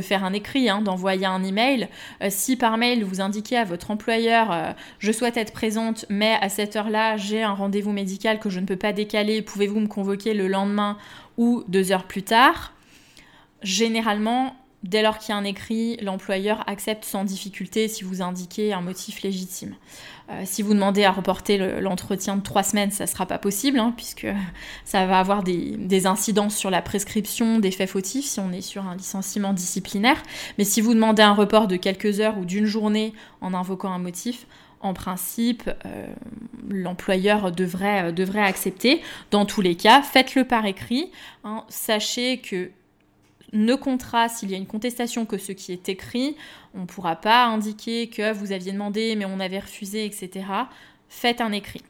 faire 0.00 0.24
un 0.24 0.32
écrit, 0.32 0.68
hein, 0.68 0.80
d'envoyer 0.80 1.26
un 1.26 1.42
email. 1.42 1.88
Euh, 2.22 2.28
si 2.30 2.56
par 2.56 2.78
mail, 2.78 3.04
vous 3.04 3.20
indiquez 3.20 3.56
à 3.56 3.64
votre 3.64 3.90
employeur 3.90 4.52
euh, 4.52 4.72
Je 4.98 5.12
souhaite 5.12 5.36
être 5.36 5.52
présente, 5.52 6.06
mais 6.08 6.36
à 6.40 6.48
cette 6.48 6.76
heure-là, 6.76 7.16
j'ai 7.16 7.42
un 7.42 7.52
rendez-vous 7.52 7.92
médical 7.92 8.38
que 8.38 8.48
je 8.48 8.60
ne 8.60 8.66
peux 8.66 8.76
pas 8.76 8.92
décaler, 8.92 9.42
pouvez-vous 9.42 9.80
me 9.80 9.86
convoquer 9.86 10.34
le 10.34 10.48
lendemain 10.48 10.96
ou 11.36 11.64
deux 11.68 11.92
heures 11.92 12.04
plus 12.06 12.22
tard? 12.22 12.72
Généralement, 13.62 14.54
Dès 14.84 15.02
lors 15.02 15.18
qu'il 15.18 15.30
y 15.30 15.32
a 15.32 15.36
un 15.36 15.44
écrit, 15.44 15.96
l'employeur 15.96 16.62
accepte 16.68 17.04
sans 17.04 17.24
difficulté 17.24 17.88
si 17.88 18.04
vous 18.04 18.22
indiquez 18.22 18.72
un 18.72 18.80
motif 18.80 19.22
légitime. 19.22 19.74
Euh, 20.30 20.42
si 20.44 20.62
vous 20.62 20.72
demandez 20.72 21.02
à 21.02 21.10
reporter 21.10 21.80
l'entretien 21.80 22.36
de 22.36 22.42
trois 22.42 22.62
semaines, 22.62 22.92
ça 22.92 23.04
ne 23.04 23.08
sera 23.08 23.26
pas 23.26 23.38
possible, 23.38 23.80
hein, 23.80 23.92
puisque 23.96 24.28
ça 24.84 25.04
va 25.06 25.18
avoir 25.18 25.42
des, 25.42 26.06
incidences 26.06 26.56
sur 26.56 26.70
la 26.70 26.80
prescription 26.80 27.58
des 27.58 27.72
faits 27.72 27.90
fautifs 27.90 28.26
si 28.26 28.38
on 28.38 28.52
est 28.52 28.60
sur 28.60 28.86
un 28.86 28.94
licenciement 28.94 29.52
disciplinaire. 29.52 30.22
Mais 30.58 30.64
si 30.64 30.80
vous 30.80 30.94
demandez 30.94 31.22
un 31.22 31.34
report 31.34 31.66
de 31.66 31.76
quelques 31.76 32.20
heures 32.20 32.38
ou 32.38 32.44
d'une 32.44 32.66
journée 32.66 33.14
en 33.40 33.54
invoquant 33.54 33.90
un 33.90 33.98
motif, 33.98 34.46
en 34.80 34.94
principe, 34.94 35.68
euh, 35.86 36.06
l'employeur 36.70 37.50
devrait, 37.50 38.12
devrait 38.12 38.44
accepter. 38.44 39.02
Dans 39.32 39.44
tous 39.44 39.60
les 39.60 39.74
cas, 39.74 40.02
faites-le 40.02 40.44
par 40.44 40.66
écrit. 40.66 41.10
Hein. 41.42 41.64
Sachez 41.68 42.38
que 42.38 42.70
ne 43.52 43.74
comptera 43.74 44.28
s'il 44.28 44.50
y 44.50 44.54
a 44.54 44.56
une 44.56 44.66
contestation 44.66 45.26
que 45.26 45.38
ce 45.38 45.52
qui 45.52 45.72
est 45.72 45.88
écrit. 45.88 46.36
On 46.74 46.80
ne 46.80 46.86
pourra 46.86 47.16
pas 47.16 47.46
indiquer 47.46 48.08
que 48.08 48.32
vous 48.32 48.52
aviez 48.52 48.72
demandé 48.72 49.16
mais 49.16 49.24
on 49.24 49.40
avait 49.40 49.60
refusé, 49.60 50.04
etc. 50.04 50.46
Faites 51.08 51.40
un 51.40 51.52
écrit. 51.52 51.82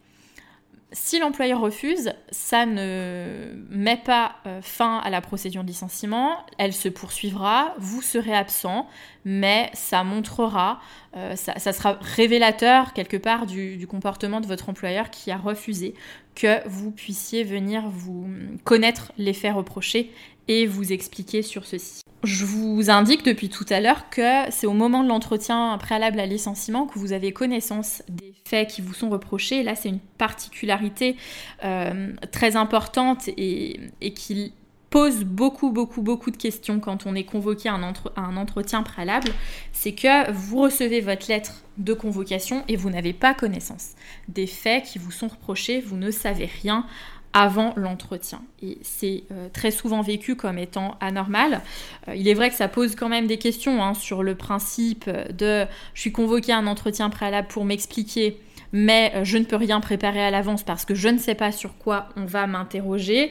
Si 0.91 1.19
l'employeur 1.19 1.61
refuse, 1.61 2.15
ça 2.31 2.65
ne 2.65 3.53
met 3.69 3.99
pas 3.99 4.37
euh, 4.47 4.63
fin 4.63 4.99
à 4.99 5.11
la 5.11 5.21
procédure 5.21 5.63
de 5.63 5.69
licenciement, 5.69 6.47
elle 6.57 6.73
se 6.73 6.89
poursuivra, 6.89 7.75
vous 7.77 8.01
serez 8.01 8.35
absent, 8.35 8.89
mais 9.27 9.71
ça 9.75 10.03
montrera, 10.03 10.81
euh, 11.15 11.37
ça, 11.37 11.73
sera 11.75 11.99
révélateur 12.01 12.95
quelque 12.95 13.19
part 13.19 13.45
du, 13.45 13.87
comportement 13.87 14.41
de 14.41 14.47
votre 14.47 14.71
employeur 14.71 15.11
qui 15.11 15.31
a 15.31 15.37
refusé 15.37 15.95
que 16.39 16.67
vous 16.69 16.93
puissiez 16.93 17.43
venir 17.43 17.89
vous 17.91 18.29
connaître 18.65 19.13
les 19.19 19.33
faits 19.33 19.55
reprochés 19.55 20.13
et 20.47 20.67
vous 20.67 20.93
expliquer 20.93 21.43
sur 21.43 21.67
ceci. 21.67 22.01
Je 22.25 22.45
vous 22.45 22.91
indique 22.91 23.25
depuis 23.25 23.49
tout 23.49 23.67
à 23.71 23.81
l'heure 23.81 24.11
que 24.11 24.51
c'est 24.51 24.67
au 24.67 24.73
moment 24.73 25.05
de 25.05 25.09
l'entretien 25.09 25.77
préalable 25.79 26.19
à 26.19 26.27
licenciement 26.27 26.87
que 26.87 26.99
vous 26.99 27.13
avez 27.13 27.33
connaissance 27.33 28.03
des 28.09 28.35
faits 28.45 28.69
qui 28.71 28.81
vous 28.81 28.95
sont 28.95 29.09
reprochés. 29.09 29.63
Là, 29.63 29.77
c'est 29.77 29.89
une 29.89 30.01
particularité 30.19 31.17
euh, 31.65 32.13
très 32.33 32.57
importante 32.57 33.29
et, 33.37 33.91
qui 34.17 34.53
pose 34.91 35.25
beaucoup, 35.25 35.71
beaucoup, 35.71 36.03
beaucoup 36.03 36.31
de 36.31 36.37
questions 36.37 36.81
quand 36.81 37.07
on 37.07 37.15
est 37.15 37.25
convoqué 37.25 37.69
à 37.69 37.75
un, 37.75 38.37
entretien 38.37 38.83
préalable. 38.83 39.29
C'est 39.73 39.93
que 39.93 40.31
vous 40.33 40.63
recevez 40.63 41.01
votre 41.01 41.29
lettre 41.29 41.63
de 41.77 41.93
convocation 41.93 42.65
et 42.69 42.77
vous 42.77 42.91
n'avez 42.91 43.13
pas 43.13 43.35
connaissance 43.35 43.91
des 44.29 44.47
faits 44.47 44.85
qui 44.85 44.99
vous 44.99 45.11
sont 45.11 45.29
reprochés. 45.29 45.81
Vous 45.81 45.97
ne 45.97 46.11
savez 46.11 46.49
rien 46.63 46.87
avant 47.35 47.75
l'entretien. 47.77 48.43
Et 48.63 48.79
c'est 48.83 49.25
euh, 49.31 49.49
très 49.53 49.71
souvent 49.71 50.01
vécu 50.01 50.35
comme 50.35 50.57
étant 50.57 50.97
anormal. 51.01 51.61
Euh, 52.09 52.15
il 52.17 52.27
est 52.27 52.35
vrai 52.35 52.49
que 52.49 52.57
ça 52.57 52.69
pose 52.69 52.97
quand 52.97 53.11
même 53.11 53.27
des 53.27 53.37
questions 53.37 53.83
hein, 53.83 53.93
sur 53.93 54.23
le 54.23 54.35
principe 54.35 55.11
de 55.11 55.67
je 55.93 56.01
suis 56.01 56.13
convoqué 56.13 56.53
à 56.53 56.57
un 56.57 56.67
entretien 56.67 57.11
préalable 57.11 57.49
pour 57.49 57.67
m'expliquer, 57.67 58.41
mais 58.73 59.13
je 59.25 59.37
ne 59.37 59.45
peux 59.45 59.57
rien 59.57 59.81
préparer 59.81 60.23
à 60.23 60.31
l'avance 60.31 60.63
parce 60.63 60.87
que 60.87 60.95
je 60.95 61.09
ne 61.09 61.19
sais 61.19 61.35
pas 61.35 61.53
sur 61.53 61.77
quoi 61.77 62.09
on 62.17 62.25
va 62.25 62.47
m'interroger. 62.47 63.31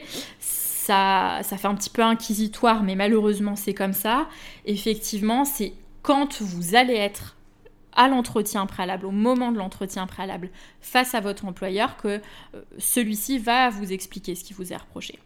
Ça, 0.88 1.42
fait 1.42 1.68
un 1.68 1.74
petit 1.74 1.90
peu 1.90 2.02
inquisitoire, 2.02 2.82
mais 2.82 2.94
malheureusement 2.94 3.56
c'est 3.56 3.74
comme 3.74 3.92
ça. 3.92 4.26
Effectivement, 4.64 5.44
c'est 5.44 5.74
quand 6.02 6.40
vous 6.40 6.74
allez 6.74 6.94
être 6.94 7.36
à 7.94 8.08
l'entretien 8.08 8.64
préalable, 8.64 9.04
au 9.04 9.10
moment 9.10 9.52
de 9.52 9.58
l'entretien 9.58 10.06
préalable, 10.06 10.50
face 10.80 11.14
à 11.14 11.20
votre 11.20 11.44
employeur, 11.44 11.96
que 11.96 12.08
euh, 12.08 12.20
celui-ci 12.78 13.38
va 13.38 13.68
vous 13.70 13.92
expliquer 13.92 14.34
ce 14.34 14.44
qui 14.44 14.54
vous 14.54 14.72
est 14.72 14.76
reproché. 14.76 15.18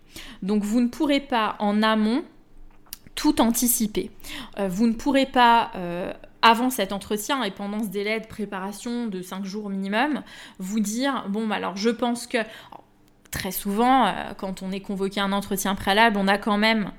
Donc 0.43 0.65
vous 0.65 0.81
ne 0.81 0.89
pourrez 0.89 1.21
pas 1.21 1.55
en 1.59 1.83
amont 1.83 2.25
tout 3.15 3.41
anticiper. 3.41 4.11
Euh, 4.59 4.69
vous 4.69 4.87
ne 4.87 4.95
pourrez 4.95 5.27
pas... 5.27 5.71
Euh, 5.77 6.13
avant 6.43 6.71
cet 6.71 6.93
entretien 6.93 7.45
et 7.45 7.53
pendant 7.53 7.85
ce 7.85 7.89
délai 7.89 8.19
de 8.19 8.27
préparation 8.27 9.07
de 9.07 9.23
5 9.23 9.45
jours 9.45 9.71
minimum, 9.71 10.23
vous 10.59 10.81
dire, 10.81 11.27
bon, 11.29 11.47
bah, 11.47 11.55
alors 11.55 11.77
je 11.77 11.89
pense 11.89 12.27
que 12.27 12.39
très 13.33 13.51
souvent, 13.51 14.15
quand 14.37 14.63
on 14.63 14.71
est 14.71 14.81
convoqué 14.81 15.19
à 15.19 15.25
un 15.25 15.33
entretien 15.33 15.75
préalable, 15.75 16.17
on 16.19 16.29
a 16.29 16.39
quand 16.39 16.59
même 16.59 16.93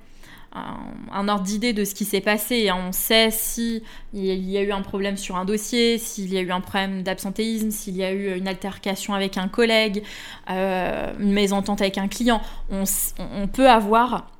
un, 1.11 1.27
ordre 1.27 1.43
d'idée 1.43 1.73
de 1.73 1.83
ce 1.83 1.95
qui 1.95 2.05
s'est 2.05 2.21
passé. 2.21 2.69
On 2.71 2.91
sait 2.91 3.31
s'il 3.31 3.81
y 4.13 4.57
a 4.57 4.61
eu 4.61 4.71
un 4.71 4.81
problème 4.81 5.17
sur 5.17 5.35
un 5.35 5.45
dossier, 5.45 5.97
s'il 5.97 6.31
y 6.31 6.37
a 6.37 6.41
eu 6.41 6.51
un 6.51 6.61
problème 6.61 7.03
d'absentéisme, 7.03 7.71
s'il 7.71 7.95
y 7.95 8.03
a 8.03 8.11
eu 8.11 8.37
une 8.37 8.47
altercation 8.47 9.13
avec 9.13 9.37
un 9.37 9.47
collègue, 9.47 10.03
euh, 10.49 11.13
une 11.19 11.31
mésentente 11.31 11.81
avec 11.81 11.97
un 11.97 12.07
client. 12.07 12.41
On, 12.69 13.47
peut 13.47 13.69
avoir, 13.69 14.31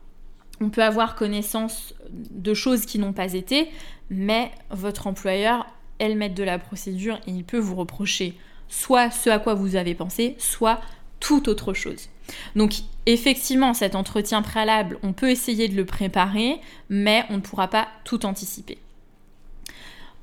on 0.62 0.70
peut 0.70 0.84
avoir 0.84 1.16
connaissance 1.16 1.96
de 2.10 2.54
choses 2.54 2.86
qui 2.86 3.00
n'ont 3.00 3.14
pas 3.14 3.34
été, 3.34 3.70
mais 4.10 4.52
votre 4.70 5.08
employeur 5.08 5.66
est 6.00 6.10
le 6.10 6.30
de 6.30 6.44
la 6.44 6.60
procédure 6.60 7.20
et 7.28 7.32
il 7.32 7.44
peut 7.44 7.60
vous 7.60 7.76
reprocher 7.76 8.36
soit 8.68 9.12
ce 9.12 9.30
à 9.30 9.40
quoi 9.40 9.54
vous 9.54 9.76
avez 9.76 9.94
pensé, 9.94 10.36
soit 10.40 10.80
tout 11.24 11.48
autre 11.48 11.74
chose. 11.74 12.10
Donc 12.56 12.74
effectivement, 13.06 13.74
cet 13.74 13.96
entretien 13.96 14.42
préalable, 14.42 15.00
on 15.04 15.14
peut 15.14 15.30
essayer 15.30 15.70
de 15.70 15.76
le 15.76 15.86
préparer, 15.86 16.60
mais 16.90 17.24
on 17.30 17.36
ne 17.36 17.40
pourra 17.40 17.70
pas 17.70 17.88
tout 18.04 18.26
anticiper. 18.26 18.78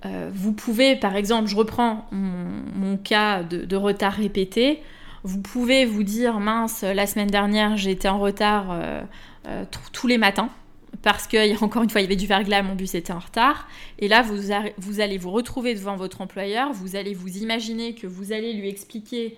Euh, 0.05 0.31
vous 0.33 0.53
pouvez, 0.53 0.97
par 0.97 1.17
exemple, 1.17 1.49
je 1.49 1.57
reprends 1.57 2.07
mon, 2.13 2.99
cas 2.99 3.43
de, 3.43 3.77
retard 3.77 4.13
répété, 4.13 4.83
vous 5.25 5.41
pouvez 5.41 5.87
vous 5.87 6.03
dire, 6.03 6.39
mince, 6.39 6.83
la 6.83 7.07
semaine 7.07 7.29
dernière, 7.31 7.77
j'étais 7.79 8.09
en 8.09 8.19
retard 8.19 8.69
euh, 8.71 9.01
euh, 9.47 9.65
tous 9.93 10.07
les 10.07 10.19
matins, 10.19 10.51
parce 11.03 11.27
que, 11.27 11.63
encore 11.65 11.83
une 11.83 11.91
fois, 11.91 12.01
il 12.01 12.05
y 12.05 12.07
avait 12.07 12.17
du 12.17 12.27
verglas, 12.27 12.63
mon 12.63 12.75
bus 12.75 12.95
était 12.95 13.13
en 13.13 13.19
retard. 13.19 13.69
Et 13.99 14.09
là, 14.09 14.23
vous, 14.23 15.01
allez 15.01 15.19
vous 15.19 15.31
retrouver 15.31 15.75
devant 15.75 15.97
votre 15.97 16.21
employeur, 16.21 16.73
vous 16.73 16.97
allez 16.97 17.15
vous 17.15 17.39
imaginer 17.39 17.95
que 17.95 18.07
vous 18.07 18.33
allez 18.33 18.53
lui 18.53 18.69
expliquer 18.69 19.37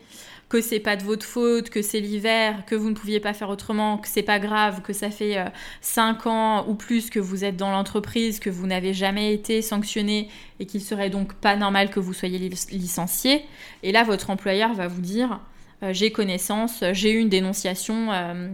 que 0.48 0.60
c'est 0.60 0.80
pas 0.80 0.96
de 0.96 1.02
votre 1.02 1.24
faute, 1.24 1.70
que 1.70 1.80
c'est 1.80 2.00
l'hiver, 2.00 2.66
que 2.66 2.74
vous 2.74 2.90
ne 2.90 2.94
pouviez 2.94 3.20
pas 3.20 3.32
faire 3.32 3.48
autrement, 3.48 3.96
que 3.96 4.06
c'est 4.06 4.22
pas 4.22 4.38
grave, 4.38 4.82
que 4.82 4.92
ça 4.92 5.10
fait 5.10 5.42
5 5.80 6.26
euh, 6.26 6.30
ans 6.30 6.68
ou 6.68 6.74
plus 6.74 7.08
que 7.08 7.18
vous 7.18 7.42
êtes 7.42 7.56
dans 7.56 7.70
l'entreprise, 7.70 8.38
que 8.38 8.50
vous 8.50 8.66
n'avez 8.66 8.92
jamais 8.92 9.32
été 9.32 9.62
sanctionné 9.62 10.28
et 10.60 10.66
qu'il 10.66 10.82
serait 10.82 11.08
donc 11.08 11.32
pas 11.32 11.56
normal 11.56 11.88
que 11.88 12.00
vous 12.00 12.12
soyez 12.12 12.38
licencié. 12.70 13.46
Et 13.82 13.92
là, 13.92 14.04
votre 14.04 14.28
employeur 14.28 14.74
va 14.74 14.88
vous 14.88 15.00
dire 15.00 15.40
euh, 15.82 15.94
j'ai 15.94 16.12
connaissance, 16.12 16.84
j'ai 16.92 17.12
eu 17.12 17.18
une 17.18 17.30
dénonciation 17.30 18.12
euh, 18.12 18.48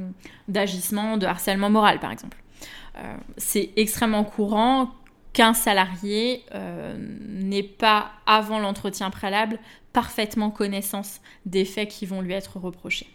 d'agissement, 0.47 1.17
de 1.17 1.27
harcèlement 1.27 1.69
moral, 1.69 1.99
par 1.99 2.13
exemple. 2.13 2.37
C'est 3.37 3.71
extrêmement 3.77 4.25
courant 4.25 4.91
qu'un 5.33 5.55
salarié 5.55 6.45
n'ait 7.29 7.63
pas, 7.63 8.11
avant 8.27 8.59
l'entretien 8.59 9.11
préalable, 9.11 9.59
parfaitement 9.93 10.51
connaissance 10.51 11.21
des 11.47 11.65
faits 11.65 11.89
qui 11.89 12.07
vont 12.07 12.21
lui 12.21 12.33
être 12.33 12.59
reprochés. 12.59 13.09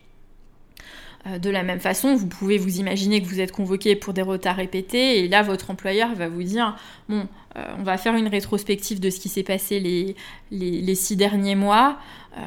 Euh, 1.26 1.40
de 1.40 1.50
la 1.50 1.64
même 1.64 1.80
façon, 1.80 2.16
vous 2.16 2.28
pouvez 2.28 2.58
vous 2.58 2.80
imaginer 2.80 3.22
que 3.22 3.28
vous 3.28 3.40
êtes 3.40 3.52
convoqué 3.52 3.96
pour 3.96 4.14
des 4.14 4.22
retards 4.22 4.58
répétés 4.58 5.20
et 5.20 5.28
là, 5.28 5.42
votre 5.42 5.72
employeur 5.72 6.14
va 6.16 6.28
vous 6.28 6.44
dire, 6.44 6.76
bon, 7.08 7.28
euh, 7.56 7.64
on 7.80 7.84
va 7.84 7.98
faire 7.98 8.16
une 8.16 8.28
rétrospective 8.28 9.00
de 9.00 9.10
ce 9.10 9.20
qui 9.20 9.30
s'est 9.30 9.44
passé 9.44 9.80
les, 9.80 10.96
six 10.96 11.16
derniers 11.16 11.56
mois. 11.56 11.98
Euh, 12.38 12.42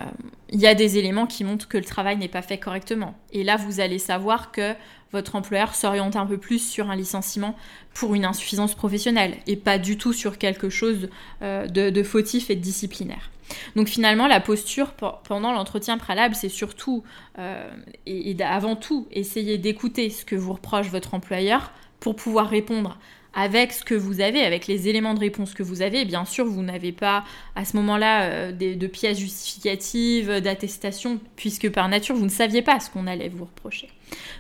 il 0.51 0.61
y 0.61 0.67
a 0.67 0.75
des 0.75 0.99
éléments 0.99 1.27
qui 1.27 1.43
montrent 1.43 1.69
que 1.69 1.79
le 1.79 1.85
travail 1.85 2.19
n'est 2.19 2.29
pas 2.29 2.43
fait 2.43 2.59
correctement. 2.59 3.15
Et 3.33 3.45
là, 3.45 3.57
vous 3.57 3.81
allez 3.81 3.99
savoir 3.99 4.53
que 4.53 4.75
votre 5.13 5.37
employeur 5.37 5.75
s'oriente 5.75 6.17
un 6.17 6.27
peu 6.27 6.37
plus 6.37 6.59
sur 6.59 6.91
un 6.91 6.97
licenciement 6.97 7.57
pour 7.95 8.15
une 8.15 8.27
insuffisance 8.27 8.75
professionnelle 8.75 9.37
et 9.47 9.57
pas 9.57 9.79
du 9.79 9.97
tout 9.97 10.13
sur 10.13 10.37
quelque 10.37 10.69
chose 10.69 11.09
de, 11.41 11.91
de 11.91 12.03
fautif 12.03 12.51
et 12.51 12.57
de 12.57 12.61
disciplinaire. 12.61 13.31
Donc 13.75 13.89
finalement, 13.89 14.27
la 14.27 14.41
posture 14.41 14.93
pendant 15.25 15.53
l'entretien 15.53 15.99
préalable, 15.99 16.35
c'est 16.35 16.49
surtout 16.49 17.05
euh, 17.39 17.71
et, 18.07 18.37
avant 18.43 18.77
tout 18.77 19.07
essayer 19.11 19.59
d'écouter 19.59 20.11
ce 20.11 20.25
que 20.25 20.37
vous 20.37 20.55
reproche 20.55 20.89
votre 20.89 21.15
employeur 21.15 21.73
pour 22.01 22.17
pouvoir 22.17 22.49
répondre 22.49 22.99
avec 23.35 23.73
ce 23.73 23.85
que 23.85 23.95
vous 23.95 24.23
avez, 24.23 24.41
avec 24.41 24.67
les 24.67 24.89
éléments 24.89 25.13
de 25.13 25.21
réponse 25.21 25.53
que 25.53 25.63
vous 25.63 25.83
avez. 25.83 26.07
bien 26.07 26.25
sûr, 26.25 26.47
vous 26.47 26.63
n'avez 26.63 26.93
pas 26.93 27.23
à 27.55 27.67
ce 27.67 27.77
moment-là 27.77 28.23
euh, 28.23 28.53
de 28.53 28.87
pièces 28.87 29.19
justificatives, 29.19 30.41
d'attestations, 30.41 31.21
puisque 31.37 31.71
par 31.71 31.89
nature, 31.89 32.15
vous 32.17 32.25
ne 32.25 32.31
saviez 32.31 32.63
pas 32.63 32.81
ce 32.81 32.89
qu'on 32.89 33.07
allait 33.07 33.29
vous 33.29 33.45
reprocher. 33.45 33.91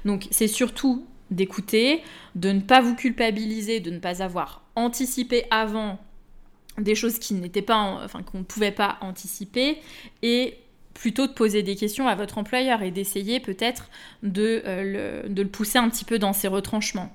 Donc 0.07 0.27
c'est 0.31 0.49
surtout 0.49 1.05
d'écouter, 1.31 2.03
de 2.37 2.53
ne 2.53 2.61
pas 2.61 2.81
vous 2.81 2.95
culpabiliser, 2.95 3.81
de 3.81 3.91
ne 3.91 3.99
pas 3.99 4.23
avoir 4.23 4.63
anticipé 4.77 5.45
avant 5.51 5.99
des 6.79 6.95
choses 6.95 7.19
qui 7.19 7.35
n'étaient 7.35 7.63
pas, 7.63 8.01
enfin 8.05 8.23
qu'on 8.23 8.39
ne 8.39 8.45
pouvait 8.45 8.71
pas 8.71 8.99
anticiper, 9.01 9.79
et 10.23 10.59
plutôt 10.97 11.27
de 11.27 11.33
poser 11.33 11.63
des 11.63 11.77
questions 11.77 12.09
à 12.09 12.15
votre 12.15 12.39
employeur 12.39 12.83
et 12.83 12.91
d'essayer 12.91 13.39
peut-être 13.39 13.91
de, 14.23 14.63
euh, 14.67 15.23
le, 15.29 15.45
pousser 15.45 15.79
un 15.79 15.89
petit 15.89 16.05
peu 16.05 16.19
dans 16.19 16.33
ses 16.33 16.49
retranchements. 16.49 17.13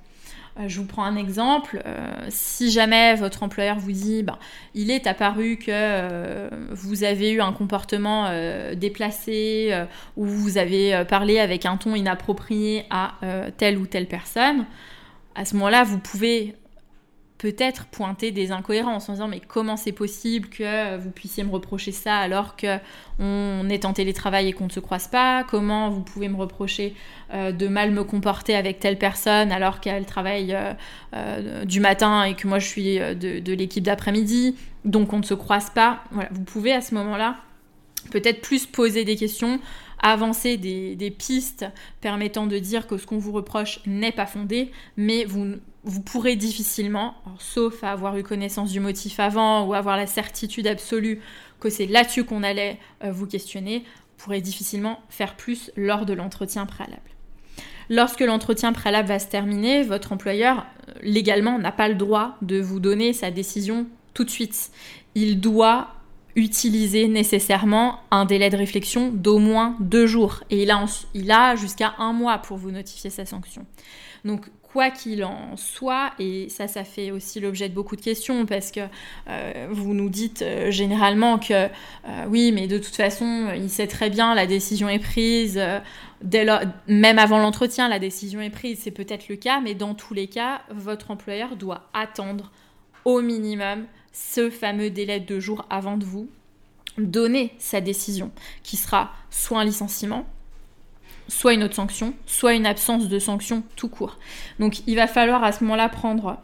Euh, 0.59 0.67
je 0.67 0.79
vous 0.79 0.85
prends 0.85 1.03
un 1.03 1.15
exemple. 1.15 1.81
Euh, 1.85 1.97
si 2.29 2.71
jamais 2.71 3.15
votre 3.15 3.43
employeur 3.43 3.79
vous 3.79 3.91
dit, 3.91 4.23
ben, 4.23 4.37
il 4.75 4.91
est 4.91 5.07
apparu 5.07 5.57
que 5.57 6.49
vous 6.73 7.03
avez 7.03 7.31
eu 7.31 7.41
un 7.41 7.53
comportement 7.53 8.29
déplacé 8.75 9.73
ou 10.15 10.25
vous 10.25 10.57
avez 10.57 11.03
parlé 11.07 11.39
avec 11.39 11.65
un 11.65 11.77
ton 11.77 11.95
inapproprié 11.95 12.85
à 12.89 13.15
telle 13.57 13.77
ou 13.77 13.87
telle 13.87 14.07
personne, 14.07 14.65
à 15.33 15.45
ce 15.45 15.55
moment-là, 15.55 15.83
vous 15.83 15.97
pouvez 15.97 16.55
peut-être 17.41 17.85
pointer 17.87 18.29
des 18.29 18.51
incohérences 18.51 19.09
en 19.09 19.13
disant 19.13 19.27
mais 19.27 19.39
comment 19.39 19.75
c'est 19.75 19.91
possible 19.91 20.47
que 20.47 20.97
vous 20.97 21.09
puissiez 21.09 21.43
me 21.43 21.49
reprocher 21.49 21.91
ça 21.91 22.17
alors 22.17 22.55
que 22.55 22.77
on 23.17 23.67
est 23.67 23.83
en 23.83 23.93
télétravail 23.93 24.49
et 24.49 24.53
qu'on 24.53 24.65
ne 24.65 24.71
se 24.71 24.79
croise 24.79 25.07
pas? 25.07 25.43
Comment 25.49 25.89
vous 25.89 26.01
pouvez 26.01 26.29
me 26.29 26.35
reprocher 26.35 26.93
euh, 27.33 27.51
de 27.51 27.67
mal 27.67 27.89
me 27.89 28.03
comporter 28.03 28.55
avec 28.55 28.79
telle 28.79 28.99
personne 28.99 29.51
alors 29.51 29.79
qu'elle 29.79 30.05
travaille 30.05 30.53
euh, 30.53 30.73
euh, 31.15 31.65
du 31.65 31.79
matin 31.79 32.25
et 32.25 32.35
que 32.35 32.47
moi 32.47 32.59
je 32.59 32.67
suis 32.67 32.99
de, 32.99 33.53
l'équipe 33.53 33.83
d'après-midi 33.83 34.55
donc 34.85 35.11
on 35.11 35.17
ne 35.17 35.23
se 35.23 35.33
croise 35.33 35.71
pas? 35.71 36.03
Voilà, 36.11 36.29
vous 36.31 36.43
pouvez 36.43 36.73
à 36.73 36.81
ce 36.81 36.93
moment-là 36.93 37.37
peut-être 38.11 38.41
plus 38.41 38.67
poser 38.67 39.03
des 39.03 39.15
questions 39.15 39.59
avancer 40.03 40.57
des, 40.57 40.95
des, 40.95 41.11
pistes 41.11 41.65
permettant 42.01 42.45
de 42.45 42.57
dire 42.59 42.85
que 42.87 42.97
ce 42.97 43.05
qu'on 43.05 43.19
vous 43.19 43.31
reproche 43.31 43.79
n'est 43.85 44.11
pas 44.11 44.25
fondé, 44.25 44.71
mais 44.97 45.25
vous 45.25 45.57
vous 45.83 46.01
pourrez 46.01 46.35
difficilement, 46.35 47.15
sauf 47.39 47.83
à 47.83 47.91
avoir 47.91 48.17
eu 48.17 48.23
connaissance 48.23 48.71
du 48.71 48.79
motif 48.79 49.19
avant 49.19 49.65
ou 49.65 49.73
avoir 49.73 49.97
la 49.97 50.07
certitude 50.07 50.67
absolue 50.67 51.21
que 51.59 51.69
c'est 51.69 51.87
là-dessus 51.87 52.23
qu'on 52.23 52.43
allait 52.43 52.77
euh, 53.03 53.11
vous 53.11 53.25
questionner, 53.25 53.79
vous 53.79 54.25
pourrez 54.25 54.41
difficilement 54.41 54.99
faire 55.09 55.35
plus 55.35 55.71
lors 55.75 56.05
de 56.05 56.13
l'entretien 56.13 56.65
préalable. 56.65 57.01
Lorsque 57.89 58.21
l'entretien 58.21 58.73
préalable 58.73 59.09
va 59.09 59.19
se 59.19 59.27
terminer, 59.27 59.83
votre 59.83 60.11
employeur, 60.11 60.65
euh, 60.87 60.93
légalement, 61.01 61.57
n'a 61.57 61.71
pas 61.71 61.87
le 61.87 61.95
droit 61.95 62.37
de 62.41 62.61
vous 62.61 62.79
donner 62.79 63.13
sa 63.13 63.31
décision 63.31 63.87
tout 64.13 64.23
de 64.23 64.29
suite. 64.29 64.71
Il 65.15 65.39
doit 65.39 65.89
utiliser 66.35 67.07
nécessairement 67.07 67.99
un 68.11 68.25
délai 68.25 68.49
de 68.49 68.55
réflexion 68.55 69.09
d'au 69.11 69.39
moins 69.39 69.75
deux 69.79 70.07
jours. 70.07 70.43
Et 70.49 70.63
il 70.63 70.71
a, 70.71 70.85
il 71.13 71.31
a 71.31 71.55
jusqu'à 71.55 71.95
un 71.97 72.13
mois 72.13 72.37
pour 72.37 72.57
vous 72.57 72.71
notifier 72.71 73.09
sa 73.09 73.25
sanction. 73.25 73.65
Donc 74.23 74.47
quoi 74.71 74.89
qu'il 74.89 75.23
en 75.23 75.57
soit, 75.57 76.11
et 76.19 76.47
ça, 76.49 76.67
ça 76.67 76.83
fait 76.83 77.11
aussi 77.11 77.39
l'objet 77.39 77.67
de 77.67 77.73
beaucoup 77.73 77.95
de 77.95 78.01
questions, 78.01 78.45
parce 78.45 78.71
que 78.71 78.81
euh, 79.27 79.67
vous 79.69 79.93
nous 79.93 80.09
dites 80.09 80.41
euh, 80.41 80.71
généralement 80.71 81.39
que 81.39 81.53
euh, 81.53 81.67
oui, 82.29 82.51
mais 82.53 82.67
de 82.67 82.77
toute 82.77 82.95
façon, 82.95 83.49
il 83.55 83.69
sait 83.69 83.87
très 83.87 84.09
bien, 84.09 84.33
la 84.33 84.45
décision 84.47 84.87
est 84.87 84.99
prise, 84.99 85.61
même 86.87 87.19
avant 87.19 87.39
l'entretien, 87.39 87.89
la 87.89 87.99
décision 87.99 88.39
est 88.41 88.49
prise, 88.49 88.79
c'est 88.81 88.91
peut-être 88.91 89.27
le 89.27 89.35
cas, 89.35 89.59
mais 89.59 89.75
dans 89.75 89.93
tous 89.93 90.13
les 90.13 90.27
cas, 90.27 90.61
votre 90.69 91.11
employeur 91.11 91.55
doit 91.55 91.89
attendre 91.93 92.51
au 93.03 93.21
minimum 93.21 93.85
ce 94.13 94.49
fameux 94.49 94.89
délai 94.89 95.19
de 95.19 95.25
deux 95.25 95.39
jours 95.39 95.65
avant 95.69 95.97
de 95.97 96.05
vous 96.05 96.29
donner 96.97 97.53
sa 97.57 97.81
décision, 97.81 98.31
qui 98.63 98.77
sera 98.77 99.11
soit 99.29 99.59
un 99.59 99.65
licenciement, 99.65 100.25
soit 101.31 101.53
une 101.53 101.63
autre 101.63 101.75
sanction, 101.75 102.13
soit 102.25 102.53
une 102.53 102.65
absence 102.65 103.07
de 103.07 103.17
sanction 103.17 103.63
tout 103.75 103.87
court. 103.87 104.17
Donc 104.59 104.85
il 104.85 104.95
va 104.95 105.07
falloir 105.07 105.43
à 105.43 105.53
ce 105.53 105.63
moment-là 105.63 105.87
prendre 105.87 106.37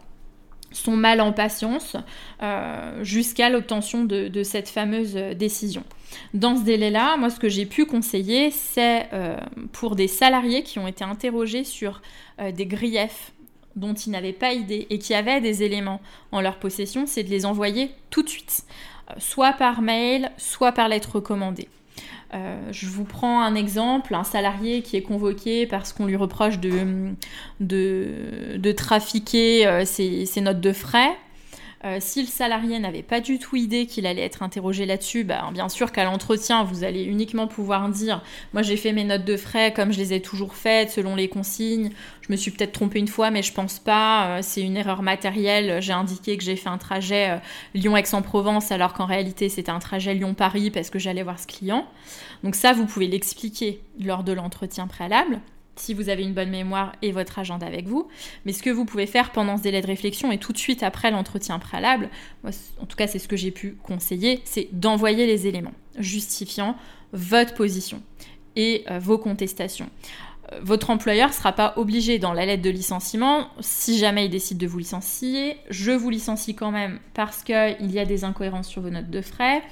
son 0.72 0.96
mal 0.96 1.20
en 1.20 1.32
patience 1.32 1.96
euh, 2.42 3.04
jusqu'à 3.04 3.50
l'obtention 3.50 4.04
de, 4.04 4.42
cette 4.42 4.68
fameuse 4.68 5.14
décision. 5.14 5.84
Dans 6.32 6.56
ce 6.56 6.62
délai-là, 6.62 7.16
moi 7.18 7.28
ce 7.28 7.38
que 7.38 7.48
j'ai 7.48 7.66
pu 7.66 7.84
conseiller, 7.84 8.50
c'est 8.50 9.08
euh, 9.12 9.36
pour 9.72 9.94
des 9.94 10.08
salariés 10.08 10.62
qui 10.62 10.78
ont 10.78 10.88
été 10.88 11.04
interrogés 11.04 11.64
sur 11.64 12.00
euh, 12.40 12.50
des 12.50 12.66
griefs 12.66 13.32
dont 13.76 13.94
ils 13.94 14.10
n'avaient 14.10 14.32
pas 14.32 14.54
idée 14.54 14.86
et 14.88 14.98
qui 14.98 15.14
avaient 15.14 15.40
des 15.40 15.62
éléments 15.62 16.00
en 16.32 16.40
leur 16.40 16.58
possession, 16.58 17.06
c'est 17.06 17.22
de 17.22 17.30
les 17.30 17.44
envoyer 17.44 17.90
tout 18.10 18.22
de 18.22 18.28
suite, 18.28 18.64
soit 19.18 19.52
par 19.52 19.82
mail, 19.82 20.32
soit 20.38 20.72
par 20.72 20.88
lettre 20.88 21.16
recommandée. 21.16 21.68
Euh, 22.34 22.58
je 22.72 22.86
vous 22.86 23.04
prends 23.04 23.40
un 23.40 23.54
exemple, 23.54 24.14
un 24.14 24.24
salarié 24.24 24.82
qui 24.82 24.96
est 24.96 25.02
convoqué 25.02 25.66
parce 25.66 25.92
qu'on 25.92 26.04
lui 26.04 26.16
reproche 26.16 26.58
de, 26.58 27.14
de, 27.60 28.72
trafiquer 28.72 29.66
euh, 29.66 29.84
ses, 29.86 30.40
notes 30.40 30.60
de 30.60 30.72
frais. 30.72 31.16
Euh, 31.84 31.98
si 32.00 32.22
le 32.22 32.26
salarié 32.26 32.80
n'avait 32.80 33.04
pas 33.04 33.20
du 33.20 33.38
tout 33.38 33.54
idée 33.54 33.86
qu'il 33.86 34.04
allait 34.06 34.24
être 34.24 34.42
interrogé 34.42 34.84
là-dessus, 34.84 35.22
bah, 35.22 35.48
bien 35.52 35.68
sûr 35.68 35.92
qu'à 35.92 36.04
l'entretien, 36.04 36.64
vous 36.64 36.82
allez 36.82 37.04
uniquement 37.04 37.46
pouvoir 37.46 37.88
dire 37.88 38.22
Moi, 38.52 38.62
j'ai 38.62 38.76
fait 38.76 38.92
mes 38.92 39.04
notes 39.04 39.24
de 39.24 39.36
frais 39.36 39.72
comme 39.72 39.92
je 39.92 39.98
les 39.98 40.12
ai 40.12 40.20
toujours 40.20 40.54
faites, 40.54 40.90
selon 40.90 41.14
les 41.14 41.28
consignes. 41.28 41.90
Je 42.22 42.32
me 42.32 42.36
suis 42.36 42.50
peut-être 42.50 42.72
trompé 42.72 42.98
une 42.98 43.06
fois, 43.06 43.30
mais 43.30 43.42
je 43.42 43.52
pense 43.52 43.78
pas. 43.78 44.26
Euh, 44.26 44.38
c'est 44.42 44.62
une 44.62 44.76
erreur 44.76 45.02
matérielle. 45.02 45.80
J'ai 45.80 45.92
indiqué 45.92 46.36
que 46.36 46.42
j'ai 46.42 46.56
fait 46.56 46.68
un 46.68 46.78
trajet 46.78 47.30
euh, 47.30 47.38
Lyon-Aix-en-Provence, 47.74 48.72
alors 48.72 48.92
qu'en 48.92 49.06
réalité, 49.06 49.48
c'était 49.48 49.70
un 49.70 49.78
trajet 49.78 50.14
Lyon-Paris 50.14 50.70
parce 50.70 50.90
que 50.90 50.98
j'allais 50.98 51.22
voir 51.22 51.38
ce 51.38 51.46
client. 51.46 51.86
Donc, 52.42 52.56
ça, 52.56 52.72
vous 52.72 52.86
pouvez 52.86 53.06
l'expliquer 53.06 53.80
lors 54.00 54.24
de 54.24 54.32
l'entretien 54.32 54.88
préalable 54.88 55.40
si 55.78 55.94
vous 55.94 56.08
avez 56.08 56.22
une 56.22 56.34
bonne 56.34 56.50
mémoire 56.50 56.92
et 57.02 57.12
votre 57.12 57.38
agenda 57.38 57.66
avec 57.66 57.86
vous. 57.86 58.08
Mais 58.44 58.52
ce 58.52 58.62
que 58.62 58.70
vous 58.70 58.84
pouvez 58.84 59.06
faire 59.06 59.32
pendant 59.32 59.56
ce 59.56 59.62
délai 59.62 59.80
de 59.80 59.86
réflexion 59.86 60.32
et 60.32 60.38
tout 60.38 60.52
de 60.52 60.58
suite 60.58 60.82
après 60.82 61.10
l'entretien 61.10 61.58
préalable, 61.58 62.10
en 62.44 62.86
tout 62.86 62.96
cas 62.96 63.06
c'est 63.06 63.18
ce 63.18 63.28
que 63.28 63.36
j'ai 63.36 63.50
pu 63.50 63.76
conseiller, 63.82 64.40
c'est 64.44 64.68
d'envoyer 64.72 65.26
les 65.26 65.46
éléments 65.46 65.74
justifiant 65.98 66.76
votre 67.12 67.54
position 67.54 68.02
et 68.56 68.84
euh, 68.90 68.98
vos 68.98 69.18
contestations. 69.18 69.88
Votre 70.62 70.90
employeur 70.90 71.28
ne 71.28 71.34
sera 71.34 71.52
pas 71.52 71.74
obligé 71.76 72.18
dans 72.18 72.32
la 72.32 72.46
lettre 72.46 72.62
de 72.62 72.70
licenciement, 72.70 73.48
si 73.60 73.98
jamais 73.98 74.26
il 74.26 74.30
décide 74.30 74.58
de 74.58 74.66
vous 74.66 74.78
licencier, 74.78 75.58
je 75.68 75.92
vous 75.92 76.10
licencie 76.10 76.54
quand 76.54 76.70
même 76.70 77.00
parce 77.14 77.42
qu'il 77.42 77.90
y 77.90 77.98
a 77.98 78.04
des 78.04 78.24
incohérences 78.24 78.68
sur 78.68 78.82
vos 78.82 78.90
notes 78.90 79.10
de 79.10 79.20
frais, 79.20 79.62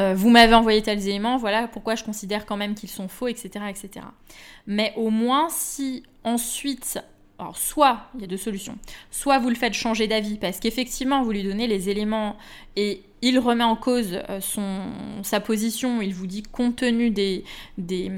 euh, 0.00 0.14
vous 0.14 0.30
m'avez 0.30 0.54
envoyé 0.54 0.82
tels 0.82 1.08
éléments, 1.08 1.36
voilà 1.36 1.68
pourquoi 1.68 1.94
je 1.94 2.04
considère 2.04 2.46
quand 2.46 2.56
même 2.56 2.74
qu'ils 2.74 2.90
sont 2.90 3.08
faux, 3.08 3.28
etc., 3.28 3.64
etc. 3.68 4.06
Mais 4.66 4.92
au 4.96 5.10
moins, 5.10 5.48
si 5.50 6.02
ensuite, 6.24 6.98
alors 7.38 7.56
soit, 7.56 8.08
il 8.14 8.20
y 8.20 8.24
a 8.24 8.26
deux 8.26 8.36
solutions, 8.36 8.78
soit 9.10 9.38
vous 9.38 9.48
le 9.48 9.56
faites 9.56 9.72
changer 9.72 10.06
d'avis 10.06 10.36
parce 10.36 10.60
qu'effectivement, 10.60 11.22
vous 11.22 11.32
lui 11.32 11.42
donnez 11.42 11.66
les 11.66 11.88
éléments 11.88 12.36
et 12.76 13.02
il 13.22 13.38
remet 13.38 13.64
en 13.64 13.74
cause 13.74 14.20
euh, 14.28 14.40
sa 15.22 15.40
position, 15.40 16.00
il 16.00 16.14
vous 16.14 16.26
dit 16.26 16.42
compte 16.42 16.76
tenu 16.76 17.10
des, 17.10 17.44
des, 17.76 18.10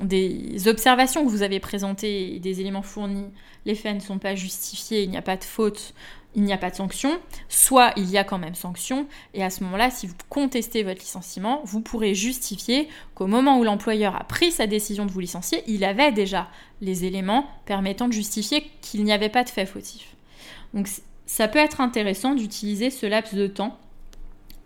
des 0.00 0.66
observations 0.66 1.24
que 1.24 1.30
vous 1.30 1.42
avez 1.42 1.60
présentées 1.60 2.34
et 2.34 2.40
des 2.40 2.60
éléments 2.60 2.82
fournis, 2.82 3.26
les 3.64 3.74
faits 3.74 3.94
ne 3.94 4.00
sont 4.00 4.18
pas 4.18 4.34
justifiés, 4.34 5.02
il 5.02 5.10
n'y 5.10 5.16
a 5.16 5.22
pas 5.22 5.36
de 5.36 5.44
faute, 5.44 5.94
il 6.34 6.42
n'y 6.42 6.52
a 6.52 6.58
pas 6.58 6.70
de 6.70 6.74
sanction, 6.74 7.18
soit 7.48 7.92
il 7.96 8.10
y 8.10 8.18
a 8.18 8.24
quand 8.24 8.38
même 8.38 8.54
sanction, 8.54 9.06
et 9.34 9.44
à 9.44 9.50
ce 9.50 9.62
moment-là, 9.64 9.90
si 9.90 10.06
vous 10.06 10.14
contestez 10.28 10.82
votre 10.82 11.00
licenciement, 11.00 11.60
vous 11.64 11.80
pourrez 11.80 12.14
justifier 12.14 12.88
qu'au 13.14 13.26
moment 13.26 13.58
où 13.58 13.64
l'employeur 13.64 14.16
a 14.16 14.24
pris 14.24 14.50
sa 14.50 14.66
décision 14.66 15.06
de 15.06 15.10
vous 15.10 15.20
licencier, 15.20 15.62
il 15.66 15.84
avait 15.84 16.12
déjà 16.12 16.48
les 16.80 17.04
éléments 17.04 17.46
permettant 17.66 18.08
de 18.08 18.12
justifier 18.12 18.70
qu'il 18.80 19.04
n'y 19.04 19.12
avait 19.12 19.28
pas 19.28 19.44
de 19.44 19.50
fait 19.50 19.66
fautif. 19.66 20.16
Donc 20.74 20.88
ça 21.26 21.48
peut 21.48 21.58
être 21.58 21.80
intéressant 21.80 22.34
d'utiliser 22.34 22.90
ce 22.90 23.06
laps 23.06 23.34
de 23.34 23.46
temps 23.46 23.78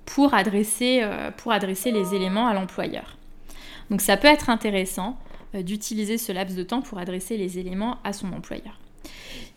pour 0.07 0.33
adresser, 0.35 1.00
euh, 1.02 1.31
pour 1.31 1.52
adresser 1.52 1.90
les 1.90 2.14
éléments 2.14 2.46
à 2.46 2.54
l'employeur. 2.54 3.18
Donc 3.90 4.00
ça 4.00 4.16
peut 4.16 4.28
être 4.28 4.50
intéressant 4.50 5.18
euh, 5.54 5.62
d'utiliser 5.62 6.18
ce 6.18 6.33
laps 6.33 6.57
de 6.57 6.62
temps 6.62 6.83
pour 6.83 6.98
adresser 6.98 7.37
les 7.37 7.59
éléments 7.59 7.98
à 8.04 8.12
son 8.12 8.33
employeur. 8.33 8.78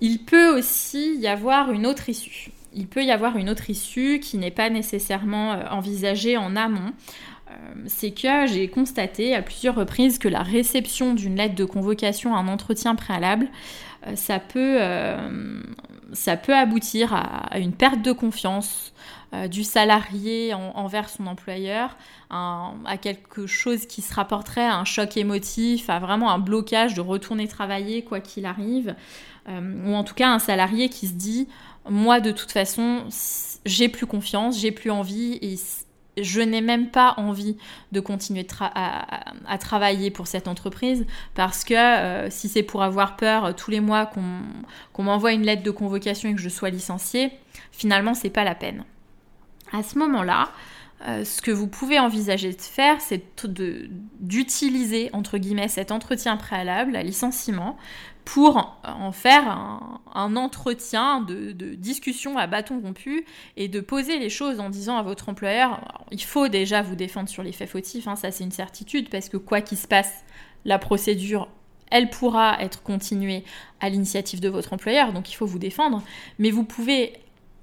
Il 0.02 0.18
peut 0.18 0.58
aussi 0.58 1.16
y 1.18 1.28
avoir 1.28 1.72
une 1.72 1.86
autre 1.86 2.10
issue. 2.10 2.52
Il 2.74 2.88
peut 2.88 3.04
y 3.04 3.12
avoir 3.12 3.38
une 3.38 3.50
autre 3.50 3.70
issue 3.70 4.20
qui 4.20 4.38
n'est 4.38 4.52
pas 4.52 4.70
nécessairement 4.70 5.54
euh, 5.54 5.64
envisagée 5.70 6.38
en 6.38 6.56
amont. 6.56 6.92
Euh, 7.50 7.54
c'est 7.86 8.12
que 8.12 8.48
j'ai 8.48 8.68
constaté 8.68 9.36
à 9.36 9.44
plusieurs 9.44 9.76
reprises 9.76 10.18
que 10.18 10.28
la 10.28 10.42
réception 10.42 11.14
d'une 11.14 11.36
lettre 11.36 11.54
de 11.54 11.66
convocation 11.66 12.36
à 12.36 12.40
un 12.40 12.48
entretien 12.48 12.96
préalable, 12.96 13.48
euh, 14.08 14.16
ça, 14.16 14.40
peut, 14.40 14.80
ça 16.14 16.36
peut 16.36 16.56
aboutir 16.56 17.14
à, 17.14 17.60
une 17.60 17.74
perte 17.74 18.02
de 18.02 18.12
confiance 18.12 18.94
du 19.50 19.64
salarié 19.64 20.54
envers 20.54 21.08
son 21.08 21.26
employeur, 21.26 21.96
à 22.30 22.98
quelque 23.02 23.48
chose 23.48 23.86
qui 23.86 24.02
se 24.02 24.14
rapporterait 24.14 24.66
à 24.66 24.76
un 24.76 24.84
choc 24.84 25.16
émotif, 25.16 25.90
à 25.90 26.00
vraiment 26.00 26.32
un 26.32 26.40
blocage 26.40 26.96
de 26.96 27.02
retourner 27.02 27.48
travailler 27.48 28.02
quoi 28.02 28.20
qu'il 28.20 28.46
arrive. 28.46 28.94
Euh, 29.50 29.86
ou 29.86 29.96
en 29.96 30.04
tout 30.04 30.14
cas 30.14 30.30
un 30.30 30.40
salarié 30.40 30.90
qui 30.90 31.08
se 31.08 31.14
dit 31.14 31.48
moi 31.90 32.20
de 32.20 32.32
toute 32.32 32.52
façon 32.52 33.06
j'ai 33.66 33.90
plus 33.90 34.06
confiance, 34.06 34.60
j'ai 34.60 34.72
plus 34.72 34.92
envie 34.92 35.40
et 35.42 35.58
je 36.22 36.42
n'ai 36.42 36.62
même 36.62 36.90
pas 36.90 37.16
envie 37.18 37.58
de 37.92 38.00
continuer 38.00 38.46
à, 38.60 39.58
travailler 39.60 40.12
pour 40.12 40.28
cette 40.28 40.48
entreprise 40.48 41.06
parce 41.34 41.64
que 41.64 41.74
euh, 41.74 42.30
si 42.30 42.50
c'est 42.50 42.64
pour 42.64 42.84
avoir 42.84 43.16
peur 43.16 43.46
euh, 43.46 43.54
tous 43.54 43.72
les 43.72 43.80
mois 43.80 44.06
qu'on 44.06 45.04
m'envoie 45.04 45.32
une 45.32 45.44
lettre 45.44 45.64
de 45.64 45.72
convocation 45.72 46.30
et 46.30 46.36
que 46.36 46.42
je 46.42 46.50
sois 46.50 46.70
licenciée, 46.70 47.32
finalement 47.72 48.14
c'est 48.14 48.30
pas 48.30 48.44
la 48.44 48.56
peine. 48.56 48.84
À 49.72 49.84
ce 49.84 49.98
moment-là, 49.98 50.50
ce 51.06 51.42
que 51.42 51.52
vous 51.52 51.68
pouvez 51.68 52.00
envisager 52.00 52.52
de 52.52 52.62
faire, 52.62 53.02
c'est 53.02 53.24
d'utiliser, 54.20 55.10
entre 55.14 55.38
guillemets, 55.38 55.68
cet 55.68 55.92
entretien 55.92 56.38
préalable, 56.38 56.96
à 56.96 57.04
licenciement, 57.04 57.78
pour 58.26 58.80
en 58.84 59.12
faire 59.12 59.48
un, 60.14 60.36
entretien 60.36 61.22
de, 61.22 61.52
discussion 61.76 62.38
à 62.38 62.48
bâton 62.48 62.80
rompu 62.80 63.26
et 63.58 63.68
de 63.68 63.80
poser 63.80 64.20
les 64.20 64.30
choses 64.30 64.60
en 64.60 64.70
disant 64.70 64.98
à 64.98 65.04
votre 65.04 65.30
employeur, 65.30 66.04
il 66.12 66.22
faut 66.22 66.48
déjà 66.48 66.82
vous 66.82 66.96
défendre 66.96 67.30
sur 67.30 67.44
les 67.44 67.52
faits 67.52 67.70
fautifs, 67.70 68.08
hein, 68.08 68.16
ça 68.16 68.32
c'est 68.32 68.44
une 68.44 68.52
certitude, 68.52 69.10
parce 69.10 69.30
que 69.30 69.38
quoi 69.38 69.62
qu'il 69.62 69.78
se 69.78 69.88
passe, 69.88 70.24
la 70.66 70.78
procédure, 70.78 71.48
elle 71.90 72.10
pourra 72.10 72.62
être 72.62 72.84
continuée 72.84 73.44
à 73.80 73.90
l'initiative 73.90 74.40
de 74.40 74.50
votre 74.50 74.74
employeur, 74.74 75.14
donc 75.14 75.32
il 75.32 75.36
faut 75.36 75.48
vous 75.48 75.60
défendre, 75.60 76.04
mais 76.38 76.52
vous 76.52 76.64
pouvez 76.64 77.14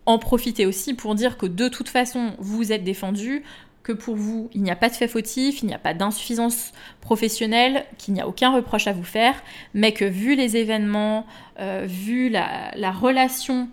en 0.08 0.18
profiter 0.18 0.64
aussi 0.64 0.94
pour 0.94 1.14
dire 1.14 1.36
que 1.36 1.44
de 1.44 1.68
toute 1.68 1.90
façon, 1.90 2.32
vous 2.38 2.72
êtes 2.72 2.82
défendu, 2.82 3.42
que 3.82 3.92
pour 3.92 4.16
vous, 4.16 4.48
il 4.54 4.62
n'y 4.62 4.70
a 4.70 4.76
pas 4.76 4.88
de 4.88 4.94
fait 4.94 5.06
fautif, 5.06 5.60
il 5.62 5.66
n'y 5.66 5.74
a 5.74 5.78
pas 5.78 5.92
d'insuffisance 5.92 6.72
professionnelle, 7.02 7.84
qu'il 7.98 8.14
n'y 8.14 8.22
a 8.22 8.26
aucun 8.26 8.50
reproche 8.50 8.86
à 8.86 8.94
vous 8.94 9.04
faire, 9.04 9.34
mais 9.74 9.92
que 9.92 10.06
vu 10.06 10.34
les 10.34 10.56
événements, 10.56 11.26
euh, 11.60 11.84
vu 11.86 12.30
la, 12.30 12.90
relation 12.90 13.68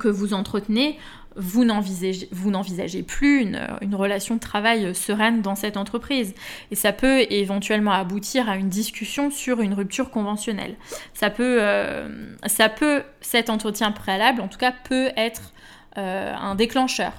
que 0.00 0.08
vous 0.08 0.34
entretenez, 0.34 0.98
vous 1.36 1.64
n'envisagez 1.64 3.02
plus 3.02 3.42
une, 3.42 3.94
relation 3.94 4.34
de 4.34 4.40
travail 4.40 4.94
sereine 4.94 5.42
dans 5.42 5.54
cette 5.54 5.76
entreprise. 5.76 6.34
Et 6.70 6.74
ça 6.74 6.92
peut 6.92 7.26
éventuellement 7.30 7.92
aboutir 7.92 8.48
à 8.48 8.56
une 8.56 8.68
discussion 8.68 9.30
sur 9.30 9.60
une 9.60 9.74
rupture 9.74 10.10
conventionnelle. 10.10 10.76
Ça 11.14 11.30
peut, 11.30 11.58
euh, 11.60 12.34
ça 12.46 12.68
peut 12.68 13.02
cet 13.20 13.50
entretien 13.50 13.92
préalable, 13.92 14.40
en 14.40 14.48
tout 14.48 14.58
cas, 14.58 14.72
peut 14.72 15.10
être 15.16 15.52
euh, 15.98 16.34
un 16.34 16.54
déclencheur 16.54 17.12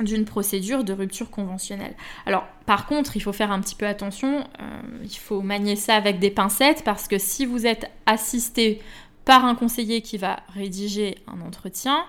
d'une 0.00 0.24
procédure 0.24 0.84
de 0.84 0.92
rupture 0.92 1.30
conventionnelle. 1.30 1.94
Alors 2.26 2.46
par 2.66 2.86
contre, 2.86 3.16
il 3.16 3.20
faut 3.20 3.32
faire 3.32 3.52
un 3.52 3.60
petit 3.60 3.74
peu 3.74 3.86
attention, 3.86 4.40
euh, 4.40 4.80
il 5.02 5.16
faut 5.16 5.42
manier 5.42 5.76
ça 5.76 5.94
avec 5.94 6.18
des 6.18 6.30
pincettes 6.30 6.82
parce 6.84 7.08
que 7.08 7.18
si 7.18 7.46
vous 7.46 7.66
êtes 7.66 7.90
assisté 8.06 8.80
par 9.24 9.44
un 9.44 9.54
conseiller 9.54 10.00
qui 10.02 10.18
va 10.18 10.40
rédiger 10.54 11.16
un 11.26 11.40
entretien, 11.42 12.04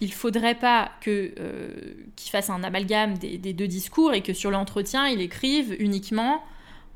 il 0.00 0.12
faudrait 0.12 0.54
pas 0.54 0.90
que, 1.00 1.32
euh, 1.38 1.68
qu'il 2.16 2.30
fasse 2.30 2.50
un 2.50 2.62
amalgame 2.62 3.16
des, 3.16 3.38
deux 3.38 3.66
discours 3.66 4.12
et 4.12 4.22
que 4.22 4.34
sur 4.34 4.50
l'entretien, 4.50 5.06
il 5.08 5.20
écrive 5.20 5.74
uniquement 5.78 6.42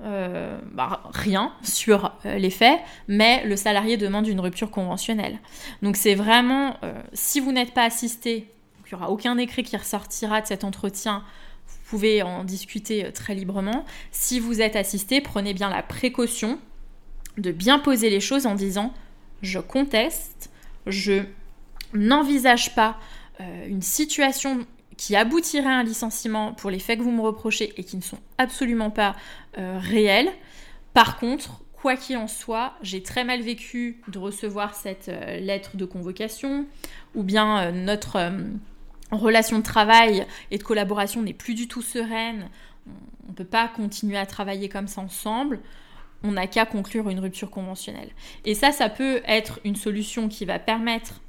euh, 0.03 0.59
bah, 0.73 1.03
rien 1.13 1.53
sur 1.63 2.13
euh, 2.27 2.37
les 2.37 2.51
faits, 2.51 2.79
mais 3.09 3.45
le 3.45 3.57
salarié 3.57 3.97
demande 3.97 4.27
une 4.27 4.41
rupture 4.41 4.71
conventionnelle. 4.71 5.39
Donc 5.83 5.97
c'est 5.97 6.15
vraiment, 6.15 6.77
si 7.13 7.41
vous 7.41 7.53
n'êtes 7.53 7.73
pas 7.73 7.85
assisté, 7.85 8.49
il 8.87 8.95
n'y 8.95 9.01
aura 9.01 9.11
aucun 9.11 9.39
écrit 9.39 9.63
qui 9.63 9.77
ressortira 9.77 10.41
de 10.41 10.47
cet 10.47 10.65
entretien, 10.65 11.23
vous 11.67 11.79
pouvez 11.97 12.23
en 12.23 12.45
discuter 12.45 13.11
très 13.13 13.35
librement. 13.35 13.85
Si 14.11 14.41
vous 14.41 14.61
êtes 14.61 14.77
assisté, 14.77 15.21
prenez 15.21 15.55
bien 15.55 15.71
la 15.71 15.83
précaution 15.83 16.59
de 17.39 17.53
bien 17.53 17.79
poser 17.79 18.11
les 18.11 18.21
choses 18.21 18.47
en 18.47 18.55
disant 18.55 18.93
je 19.43 19.59
conteste, 19.59 20.51
je 20.87 21.23
n'envisage 21.95 22.75
pas 22.75 22.99
euh, 23.41 23.67
une 23.67 23.83
situation 23.83 24.67
qui 24.97 25.17
aboutirait 25.17 25.67
à 25.67 25.79
un 25.79 25.83
licenciement 25.83 26.53
pour 26.53 26.71
les 26.71 26.79
faits 26.79 26.99
que 26.99 27.05
vous 27.05 27.11
me 27.11 27.23
reprochez 27.23 27.73
et 27.77 27.85
qui 27.85 27.97
ne 27.97 28.03
sont 28.03 28.19
absolument 28.39 28.91
pas 28.91 29.17
euh, 29.59 29.79
réels. 29.81 30.31
Par 30.93 31.19
contre, 31.19 31.63
quoi 31.73 31.97
qu'il 31.97 32.17
en 32.19 32.29
soit, 32.29 32.75
j'ai 32.83 33.03
très 33.03 33.25
mal 33.25 33.41
vécu 33.41 34.03
de 34.09 34.19
recevoir 34.19 34.75
cette 34.75 35.09
euh, 35.09 35.39
lettre 35.39 35.77
de 35.77 35.85
convocation 35.85 36.67
ou 37.15 37.23
bien 37.23 37.73
notre 37.73 38.33
relation 39.11 39.59
de 39.59 39.65
travail 39.65 40.27
et 40.53 40.59
de 40.59 40.63
collaboration 40.63 41.23
n'est 41.23 41.33
plus 41.33 41.55
du 41.55 41.67
tout 41.67 41.83
sereine. 41.83 42.49
On 43.27 43.31
ne 43.31 43.35
peut 43.35 43.45
pas 43.45 43.67
continuer 43.67 44.17
à 44.17 44.27
travailler 44.27 44.69
comme 44.69 44.87
ça 44.87 45.01
ensemble 45.01 45.61
on 46.23 46.33
n'a 46.33 46.47
qu'à 46.47 46.67
conclure 46.67 47.09
une 47.09 47.21
rupture 47.21 47.51
conventionnelle. 47.51 48.11
Et 48.45 48.55
ça, 48.55 48.73
ça 48.73 48.89
peut 48.89 49.23
être 49.27 49.61
une 49.65 49.77
solution 49.77 50.29
qui 50.29 50.45
va 50.45 50.59
permettre 50.59 51.21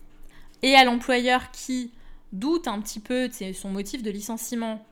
et 0.61 0.75
à 0.75 0.83
l'employeur 0.83 1.51
qui 1.51 1.91
doute 2.31 2.67
un 2.67 2.79
petit 2.79 2.99
peu 2.99 3.27
de 3.27 3.53
son 3.53 3.69
motif 3.69 4.03
de 4.03 4.11
licenciement, 4.11 4.85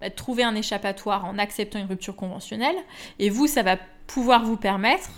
bah, 0.00 0.08
de 0.08 0.14
trouver 0.14 0.42
un 0.42 0.54
échappatoire 0.54 1.24
en 1.24 1.38
acceptant 1.38 1.78
une 1.78 1.86
rupture 1.86 2.16
conventionnelle. 2.16 2.76
Et 3.18 3.30
vous, 3.30 3.46
ça 3.46 3.62
va 3.62 3.76
pouvoir 4.06 4.44
vous 4.44 4.56
permettre 4.56 5.10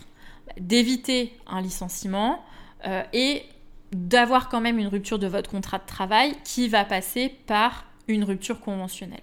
bah, 0.46 0.52
d'éviter 0.58 1.32
un 1.46 1.60
licenciement 1.60 2.44
euh, 2.86 3.02
et 3.12 3.44
d'avoir 3.92 4.48
quand 4.48 4.60
même 4.60 4.78
une 4.78 4.88
rupture 4.88 5.18
de 5.18 5.26
votre 5.26 5.50
contrat 5.50 5.78
de 5.78 5.86
travail 5.86 6.34
qui 6.44 6.68
va 6.68 6.84
passer 6.84 7.28
par 7.46 7.86
une 8.08 8.24
rupture 8.24 8.60
conventionnelle. 8.60 9.20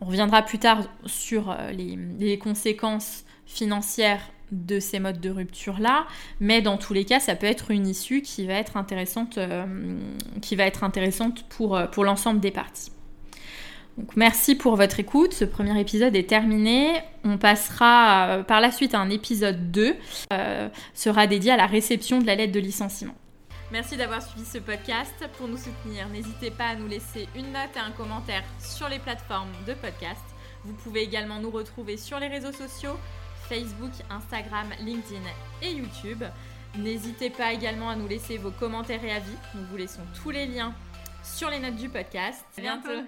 On 0.00 0.06
reviendra 0.06 0.42
plus 0.42 0.58
tard 0.58 0.82
sur 1.06 1.50
euh, 1.50 1.70
les 1.70 2.38
conséquences 2.38 3.24
financière 3.46 4.20
de 4.52 4.80
ces 4.80 4.98
modes 4.98 5.20
de 5.20 5.30
rupture-là, 5.30 6.06
mais 6.40 6.62
dans 6.62 6.76
tous 6.76 6.94
les 6.94 7.04
cas, 7.04 7.20
ça 7.20 7.34
peut 7.34 7.46
être 7.46 7.70
une 7.70 7.86
issue 7.86 8.22
qui 8.22 8.46
va 8.46 8.54
être 8.54 8.76
intéressante, 8.76 9.38
euh, 9.38 9.96
qui 10.40 10.56
va 10.56 10.64
être 10.64 10.84
intéressante 10.84 11.44
pour, 11.48 11.76
euh, 11.76 11.86
l'ensemble 11.98 12.40
des 12.40 12.50
parties. 12.50 12.92
Merci 14.14 14.54
pour 14.54 14.76
votre 14.76 15.00
écoute, 15.00 15.32
ce 15.32 15.44
premier 15.44 15.80
épisode 15.80 16.14
est 16.14 16.28
terminé. 16.28 17.00
On 17.24 17.38
passera 17.38 18.28
euh, 18.28 18.42
par 18.42 18.60
la 18.60 18.70
suite 18.70 18.94
à 18.94 19.00
un 19.00 19.08
épisode 19.08 19.70
2, 19.72 19.96
sera 20.94 21.26
dédié 21.26 21.52
à 21.52 21.56
la 21.56 21.66
réception 21.66 22.20
de 22.20 22.26
la 22.26 22.34
lettre 22.34 22.52
de 22.52 22.60
licenciement. 22.60 23.14
Merci 23.72 23.96
d'avoir 23.96 24.22
suivi 24.22 24.46
ce 24.46 24.58
podcast. 24.58 25.14
Pour 25.38 25.48
nous 25.48 25.56
soutenir, 25.56 26.08
n'hésitez 26.10 26.52
pas 26.52 26.66
à 26.66 26.76
nous 26.76 26.86
laisser 26.86 27.26
une 27.34 27.46
note 27.46 27.74
et 27.74 27.80
un 27.80 27.90
commentaire 27.90 28.44
sur 28.60 28.88
les 28.88 29.00
plateformes 29.00 29.50
de 29.66 29.74
podcast. 29.74 30.22
Vous 30.64 30.74
pouvez 30.74 31.02
également 31.02 31.40
nous 31.40 31.50
retrouver 31.50 31.96
sur 31.96 32.20
les 32.20 32.28
réseaux 32.28 32.52
sociaux 32.52 32.96
Facebook, 33.48 33.92
Instagram, 34.10 34.68
LinkedIn 34.80 35.22
et 35.62 35.72
YouTube. 35.72 36.24
N'hésitez 36.78 37.30
pas 37.30 37.52
également 37.52 37.88
à 37.88 37.96
nous 37.96 38.08
laisser 38.08 38.36
vos 38.38 38.50
commentaires 38.50 39.04
et 39.04 39.12
avis. 39.12 39.36
Nous 39.54 39.64
vous 39.70 39.76
laissons 39.76 40.02
tous 40.22 40.30
les 40.30 40.46
liens 40.46 40.74
sur 41.22 41.50
les 41.50 41.58
notes 41.58 41.76
du 41.76 41.88
podcast. 41.88 42.44
À 42.58 42.60
bientôt. 42.60 43.06